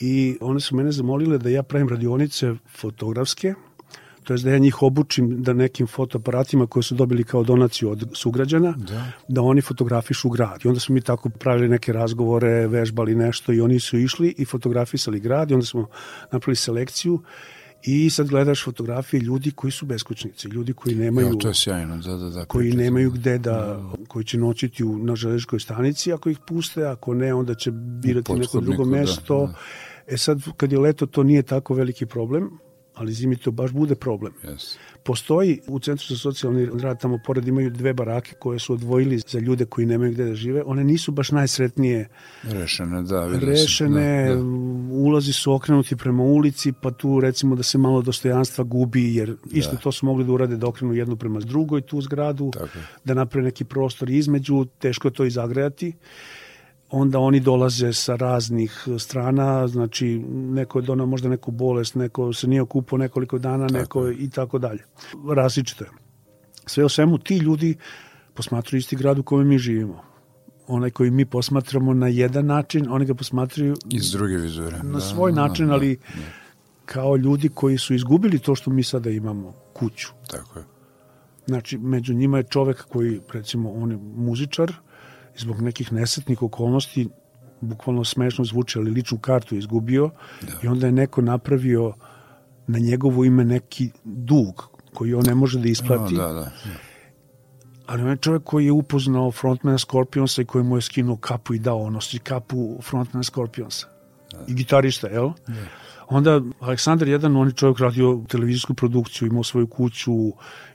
i 0.00 0.36
one 0.40 0.60
su 0.60 0.76
mene 0.76 0.92
zamolile 0.92 1.38
da 1.38 1.48
ja 1.48 1.62
pravim 1.62 1.88
radionice 1.88 2.54
fotografske, 2.76 3.54
to 4.24 4.34
je 4.34 4.38
da 4.38 4.50
ja 4.50 4.58
njih 4.58 4.82
obučim 4.82 5.42
da 5.42 5.52
nekim 5.52 5.86
fotoaparatima 5.86 6.66
koje 6.66 6.82
su 6.82 6.94
dobili 6.94 7.24
kao 7.24 7.42
donaciju 7.42 7.90
od 7.90 8.10
sugrađana, 8.14 8.74
Da. 8.78 9.12
da 9.28 9.42
oni 9.42 9.60
fotografišu 9.60 10.30
grad. 10.30 10.60
I 10.64 10.68
onda 10.68 10.80
smo 10.80 10.94
mi 10.94 11.00
tako 11.00 11.28
pravili 11.28 11.68
neke 11.68 11.92
razgovore, 11.92 12.66
vežbali 12.66 13.14
nešto 13.14 13.52
i 13.52 13.60
oni 13.60 13.80
su 13.80 13.98
išli 13.98 14.34
i 14.38 14.44
fotografisali 14.44 15.20
grad 15.20 15.50
i 15.50 15.54
onda 15.54 15.66
smo 15.66 15.86
napravili 16.32 16.56
selekciju 16.56 17.20
i 17.84 18.10
sad 18.10 18.28
gledaš 18.28 18.64
fotografije 18.64 19.20
ljudi 19.20 19.50
koji 19.50 19.70
su 19.70 19.86
beskućnici, 19.86 20.48
ljudi 20.48 20.72
koji 20.72 20.94
nemaju 20.94 21.26
Jo, 21.26 21.34
to 21.34 21.48
je 21.48 21.54
sjajno, 21.54 21.96
da, 21.96 22.16
da, 22.16 22.28
da. 22.28 22.44
koji 22.44 22.72
nemaju 22.72 23.10
gde 23.10 23.38
da, 23.38 23.80
koji 24.08 24.24
će 24.24 24.38
noćiti 24.38 24.84
u, 24.84 24.98
na 24.98 25.16
železničkoj 25.16 25.60
stanici, 25.60 26.12
ako 26.12 26.30
ih 26.30 26.38
puste, 26.46 26.84
ako 26.84 27.14
ne, 27.14 27.34
onda 27.34 27.54
će 27.54 27.70
birati 27.70 28.32
neko 28.32 28.60
drugo 28.60 28.76
pothodniku, 28.76 28.84
da, 28.84 28.90
mesto. 29.00 29.46
da. 29.46 29.54
E 30.14 30.16
sad, 30.16 30.42
kad 30.56 30.72
je 30.72 30.78
leto, 30.78 31.06
to 31.06 31.22
nije 31.22 31.42
tako 31.42 31.74
veliki 31.74 32.06
problem, 32.06 32.50
ali 32.94 33.12
zimi 33.12 33.36
to 33.36 33.50
baš 33.50 33.70
bude 33.70 33.94
problem. 33.94 34.32
Yes. 34.44 34.76
Postoji 35.02 35.60
u 35.66 35.78
Centru 35.78 36.06
za 36.08 36.16
socijalni 36.16 36.68
rad, 36.80 37.00
tamo 37.00 37.18
pored 37.26 37.48
imaju 37.48 37.70
dve 37.70 37.92
barake 37.92 38.34
koje 38.38 38.58
su 38.58 38.72
odvojili 38.72 39.18
za 39.18 39.38
ljude 39.38 39.64
koji 39.64 39.86
nemaju 39.86 40.12
gde 40.12 40.24
da 40.24 40.34
žive. 40.34 40.62
One 40.66 40.84
nisu 40.84 41.12
baš 41.12 41.30
najsretnije 41.30 42.08
Rešene, 42.42 43.02
da. 43.02 43.38
rešene, 43.38 44.28
Da, 44.28 44.34
da. 44.34 44.42
ulazi 44.90 45.32
su 45.32 45.52
okrenuti 45.52 45.96
prema 45.96 46.22
ulici, 46.22 46.72
pa 46.72 46.90
tu 46.90 47.20
recimo 47.20 47.56
da 47.56 47.62
se 47.62 47.78
malo 47.78 48.02
dostojanstva 48.02 48.64
gubi, 48.64 49.14
jer 49.14 49.36
isto 49.52 49.76
to 49.76 49.92
su 49.92 50.06
mogli 50.06 50.24
da 50.24 50.32
urade 50.32 50.56
da 50.56 50.66
okrenu 50.66 50.94
jednu 50.94 51.16
prema 51.16 51.40
drugoj 51.40 51.80
tu 51.80 52.00
zgradu, 52.00 52.50
Tako 52.50 52.78
da 53.04 53.14
naprave 53.14 53.44
neki 53.44 53.64
prostor 53.64 54.10
između, 54.10 54.66
teško 54.78 55.08
je 55.08 55.12
to 55.12 55.24
izagrejati. 55.24 55.92
Onda 56.94 57.18
oni 57.18 57.40
dolaze 57.40 57.92
sa 57.92 58.16
raznih 58.16 58.86
strana, 58.98 59.68
znači 59.68 60.06
neko 60.28 60.78
je 60.78 60.82
donao 60.82 61.06
možda 61.06 61.28
neku 61.28 61.50
bolest, 61.50 61.94
neko 61.94 62.32
se 62.32 62.48
nije 62.48 62.62
okupao 62.62 62.98
nekoliko 62.98 63.38
dana, 63.38 63.66
neko 63.66 64.10
i 64.10 64.30
tako 64.30 64.58
dalje. 64.58 64.84
Različito 65.36 65.84
je. 65.84 65.90
Sve 66.66 66.84
o 66.84 66.88
svemu, 66.88 67.18
ti 67.18 67.36
ljudi 67.36 67.76
posmatruju 68.34 68.78
isti 68.78 68.96
grad 68.96 69.18
u 69.18 69.22
kojem 69.22 69.48
mi 69.48 69.58
živimo. 69.58 70.02
Onaj 70.66 70.90
koji 70.90 71.10
mi 71.10 71.24
posmatramo 71.24 71.94
na 71.94 72.08
jedan 72.08 72.46
način, 72.46 72.86
oni 72.90 73.04
ga 73.04 73.14
posmatraju 73.14 73.74
Iz 73.90 74.10
druge 74.12 74.36
vizure. 74.36 74.76
na 74.82 74.92
da, 74.92 75.00
svoj 75.00 75.32
da, 75.32 75.40
način, 75.40 75.66
da, 75.66 75.72
ali 75.72 75.98
kao 76.84 77.16
ljudi 77.16 77.48
koji 77.48 77.78
su 77.78 77.94
izgubili 77.94 78.38
to 78.38 78.54
što 78.54 78.70
mi 78.70 78.82
sada 78.82 79.10
imamo, 79.10 79.52
kuću. 79.72 80.08
Tako 80.30 80.58
je. 80.58 80.64
Znači, 81.46 81.78
među 81.78 82.14
njima 82.14 82.38
je 82.38 82.44
čovek 82.44 82.84
koji, 82.88 83.20
recimo, 83.32 83.72
on 83.72 83.90
je 83.90 83.98
muzičar, 84.16 84.72
i 84.72 84.74
zbog 85.36 85.60
nekih 85.62 85.92
nesetnih 85.92 86.42
okolnosti, 86.42 87.08
bukvalno 87.60 88.04
smešno 88.04 88.44
zvuči, 88.44 88.78
ali 88.78 88.90
ličnu 88.90 89.18
kartu 89.18 89.54
je 89.54 89.58
izgubio 89.58 90.10
Da. 90.42 90.52
i 90.62 90.66
onda 90.66 90.86
je 90.86 90.92
neko 90.92 91.20
napravio 91.22 91.92
na 92.66 92.78
njegovo 92.78 93.24
ime 93.24 93.44
neki 93.44 93.90
dug 94.04 94.68
koji 94.94 95.14
on 95.14 95.24
ne 95.26 95.34
može 95.34 95.58
da 95.58 95.68
isplati, 95.68 96.14
No, 96.14 96.22
da, 96.22 96.32
da. 96.32 96.50
ali 97.86 98.02
on 98.02 98.08
je 98.10 98.16
čovjek 98.16 98.42
koji 98.44 98.64
je 98.64 98.72
upoznao 98.72 99.30
frontmana 99.32 99.78
Scorpionsa 99.78 100.42
i 100.42 100.44
koji 100.44 100.64
mu 100.64 100.76
je 100.76 100.82
skinuo 100.82 101.16
kapu 101.16 101.54
i 101.54 101.58
dao, 101.58 101.90
nosi 101.90 102.18
kapu 102.18 102.78
frontmana 102.82 103.22
Scorpionsa. 103.22 103.86
I 104.48 104.54
gitarista, 104.54 105.06
jel? 105.08 105.30
Onda 106.08 106.40
Aleksandar 106.60 107.08
jedan, 107.08 107.36
on 107.36 107.48
je 107.48 107.54
čovjek 107.54 107.78
radio 107.78 108.24
televizijsku 108.28 108.74
produkciju, 108.74 109.28
imao 109.28 109.42
svoju 109.42 109.66
kuću 109.66 110.12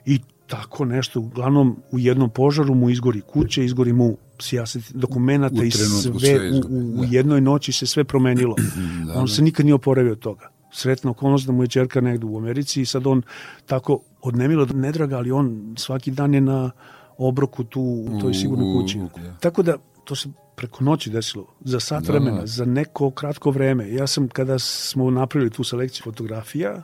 i 0.06 0.20
tako 0.46 0.84
nešto. 0.84 1.20
Uglavnom, 1.20 1.82
u 1.92 1.98
jednom 1.98 2.30
požaru 2.30 2.74
mu 2.74 2.90
izgori 2.90 3.20
kuće, 3.20 3.64
izgori 3.64 3.92
mu 3.92 4.16
sijaset 4.38 4.92
dokumenta 4.92 5.60
U 5.60 5.64
i 5.64 5.70
sve, 5.70 5.86
sve 5.86 6.50
u, 6.50 6.54
u, 6.68 6.90
u 6.90 6.96
da. 6.96 7.06
jednoj 7.10 7.40
noći 7.40 7.72
se 7.72 7.86
sve 7.86 8.04
promenilo. 8.04 8.54
on 9.14 9.28
se 9.28 9.42
nikad 9.42 9.66
nije 9.66 9.74
oporavio 9.74 10.12
od 10.12 10.18
toga. 10.18 10.48
Sretna 10.72 11.10
okolnost 11.10 11.46
da 11.46 11.52
mu 11.52 11.62
je 11.62 11.68
čerka 11.68 12.00
negde 12.00 12.26
u 12.26 12.38
Americi 12.38 12.80
i 12.80 12.86
sad 12.86 13.06
on 13.06 13.22
tako 13.66 14.00
odnemilo 14.22 14.66
nedraga, 14.66 15.16
ali 15.16 15.30
on 15.30 15.74
svaki 15.78 16.10
dan 16.10 16.34
je 16.34 16.40
na 16.40 16.70
obroku 17.18 17.64
tu 17.64 17.80
u 17.80 18.20
toj 18.20 18.30
U- 18.30 18.34
sigurnoj 18.34 18.70
u- 18.70 18.80
kući. 18.80 18.98
u- 18.98 19.08
Tako 19.40 19.62
da 19.62 19.74
to 20.04 20.14
se 20.16 20.28
preko 20.56 20.84
noći 20.84 21.10
desilo, 21.10 21.46
za 21.60 21.80
sat 21.80 22.04
Da. 22.04 22.12
vremena, 22.12 22.46
za 22.46 22.64
neko 22.64 23.10
kratko 23.10 23.50
vreme. 23.50 23.92
Ja 23.92 24.06
sam, 24.06 24.28
kada 24.28 24.58
smo 24.58 25.10
napravili 25.10 25.50
tu 25.50 25.64
selekciju 25.64 26.02
fotografija, 26.04 26.82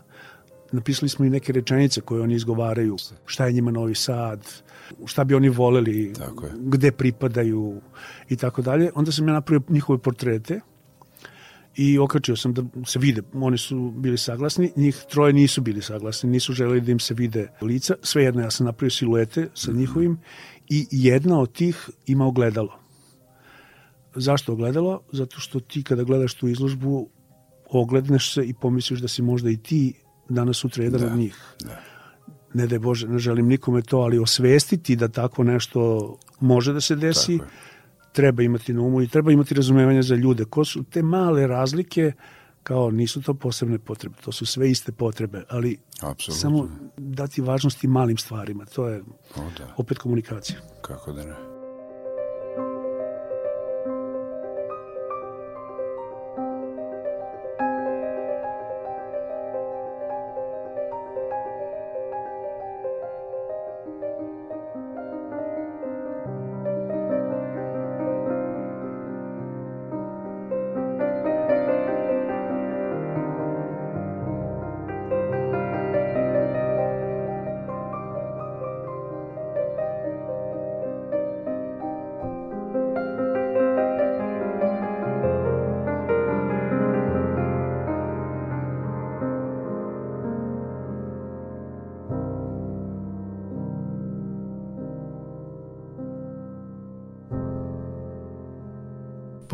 napisali 0.72 1.08
smo 1.08 1.24
i 1.24 1.30
neke 1.30 1.52
rečenice 1.52 2.00
koje 2.00 2.22
oni 2.22 2.34
izgovaraju, 2.34 2.96
šta 3.26 3.46
je 3.46 3.52
njima 3.52 3.70
Novi 3.70 3.94
Sad, 3.94 4.40
šta 5.06 5.24
bi 5.24 5.34
oni 5.34 5.48
voleli, 5.48 6.12
Tako 6.14 6.46
je. 6.46 6.52
gde 6.56 6.92
pripadaju 6.92 7.80
i 8.28 8.36
tako 8.36 8.62
dalje. 8.62 8.90
Onda 8.94 9.12
sam 9.12 9.28
ja 9.28 9.34
napravio 9.34 9.62
njihove 9.68 9.98
portrete 9.98 10.60
i 11.76 11.98
okačio 11.98 12.36
sam 12.36 12.54
da 12.54 12.62
se 12.86 12.98
vide. 12.98 13.22
Oni 13.34 13.58
su 13.58 13.92
bili 13.92 14.18
saglasni, 14.18 14.72
njih 14.76 15.04
troje 15.10 15.32
nisu 15.32 15.60
bili 15.60 15.82
saglasni, 15.82 16.30
nisu 16.30 16.52
želeli 16.52 16.80
da 16.80 16.92
im 16.92 16.98
se 16.98 17.14
vide 17.14 17.48
lica. 17.62 17.94
Svejedno, 18.02 18.42
ja 18.42 18.50
sam 18.50 18.66
napravio 18.66 18.90
siluete 18.90 19.48
sa 19.54 19.72
njihovim 19.72 20.18
i 20.70 20.86
jedna 20.90 21.40
od 21.40 21.52
tih 21.52 21.76
ima 22.06 22.26
ogledalo. 22.26 22.78
Zašto 24.14 24.52
ogledalo? 24.52 25.00
Zato 25.12 25.40
što 25.40 25.60
ti 25.60 25.82
kada 25.82 26.02
gledaš 26.04 26.34
tu 26.34 26.48
izložbu 26.48 27.08
ogledneš 27.70 28.34
se 28.34 28.44
i 28.44 28.54
pomisliš 28.54 29.00
da 29.00 29.08
si 29.08 29.22
možda 29.22 29.50
i 29.50 29.56
ti 29.56 29.94
danas 30.28 30.56
sutra 30.56 30.84
jedan 30.84 31.00
Da, 31.00 31.06
od 31.06 31.16
njih. 31.16 31.36
da. 31.60 31.80
Ne 32.54 32.66
da 32.66 32.78
Bože, 32.78 33.08
ne 33.08 33.18
želim 33.18 33.46
nikome 33.46 33.82
to, 33.82 33.98
ali 33.98 34.18
osvestiti 34.18 34.96
da 34.96 35.08
tako 35.08 35.44
nešto 35.44 36.14
može 36.40 36.72
da 36.72 36.80
se 36.80 36.96
desi, 36.96 37.38
treba 38.12 38.42
imati 38.42 38.72
na 38.72 38.80
umu 38.82 39.02
i 39.02 39.08
treba 39.08 39.32
imati 39.32 39.54
razumevanje 39.54 40.02
za 40.02 40.14
ljude. 40.14 40.44
Ko 40.44 40.64
su 40.64 40.82
te 40.84 41.02
male 41.02 41.46
razlike, 41.46 42.12
kao 42.62 42.90
nisu 42.90 43.22
to 43.22 43.34
posebne 43.34 43.78
potrebe, 43.78 44.14
to 44.24 44.32
su 44.32 44.46
sve 44.46 44.70
iste 44.70 44.92
potrebe, 44.92 45.42
ali 45.48 45.78
Apsolutno. 46.00 46.40
samo 46.40 46.68
dati 46.96 47.40
važnosti 47.42 47.88
malim 47.88 48.16
stvarima, 48.16 48.64
to 48.64 48.88
je 48.88 49.02
O, 49.36 49.40
da. 49.58 49.74
opet 49.76 49.98
komunikacija. 49.98 50.58
Kako 50.82 51.12
da 51.12 51.24
ne. 51.24 51.53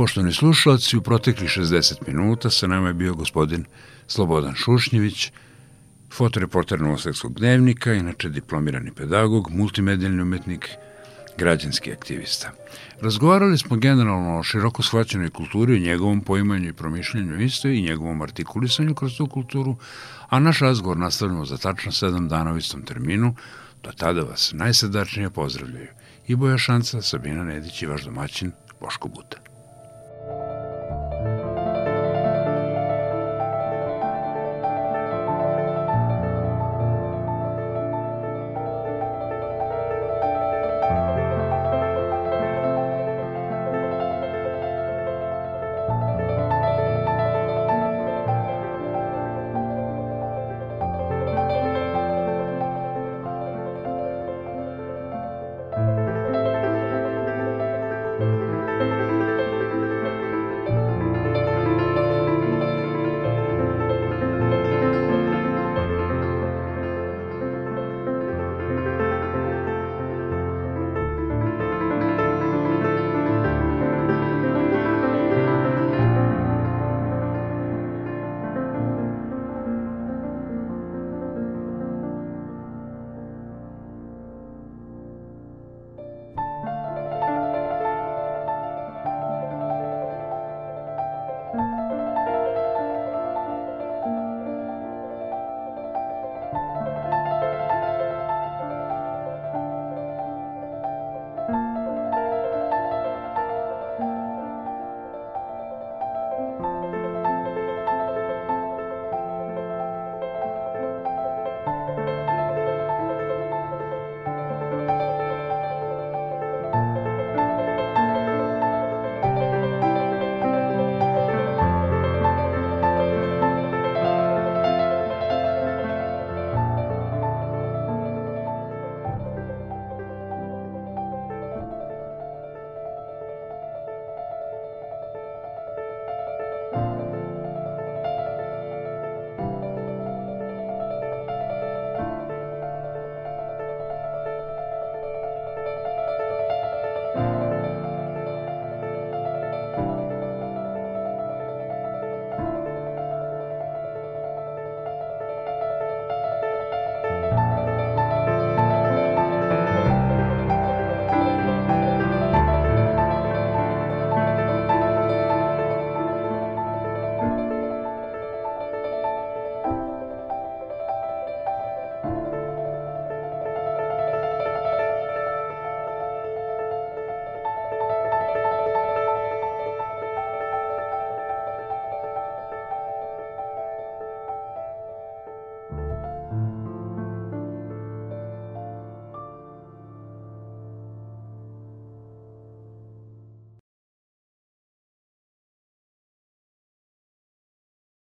Poštovani 0.01 0.33
slušalci, 0.33 0.97
u 0.97 1.03
proteklih 1.03 1.51
60 1.51 1.95
minuta 2.07 2.51
sa 2.51 2.67
nama 2.67 2.89
je 2.89 2.95
bio 2.95 3.15
gospodin 3.15 3.65
Slobodan 4.07 4.55
Šušnjević, 4.55 5.33
fotoreporter 6.13 6.81
Novosadskog 6.81 7.35
dnevnika, 7.39 7.93
inače 7.95 8.29
diplomirani 8.29 8.93
pedagog, 8.93 9.51
multimedijalni 9.51 10.23
umetnik, 10.23 10.69
građanski 11.39 11.93
aktivista. 11.93 12.53
Razgovarali 13.01 13.59
smo 13.59 13.77
generalno 13.77 14.39
o 14.39 14.43
široko 14.43 14.83
shvaćenoj 14.83 15.31
kulturi, 15.31 15.75
o 15.75 15.87
njegovom 15.87 16.21
poimanju 16.21 16.69
i 16.69 16.73
promišljenju 16.73 17.43
istoj 17.43 17.77
i 17.77 17.83
njegovom 17.83 18.23
artikulisanju 18.23 18.95
kroz 18.95 19.17
tu 19.17 19.27
kulturu, 19.27 19.77
a 20.29 20.39
naš 20.39 20.59
razgovor 20.59 20.97
nastavljamo 20.97 21.45
za 21.45 21.57
tačno 21.57 21.93
sedam 21.93 22.29
dana 22.29 22.53
u 22.53 22.57
istom 22.57 22.83
terminu. 22.83 23.35
Do 23.83 23.93
tada 23.93 24.23
vas 24.23 24.53
najsrdačnije 24.55 25.31
pozdravljaju 25.31 25.89
i 26.27 26.37
Boja 26.37 26.59
Šanca, 26.59 27.03
Sabina 27.03 27.45
Nedić 27.45 27.83
i 27.83 27.87
vaš 27.87 28.05
domaćin 28.05 28.53
Boško 28.81 29.09
Buta. 29.09 29.50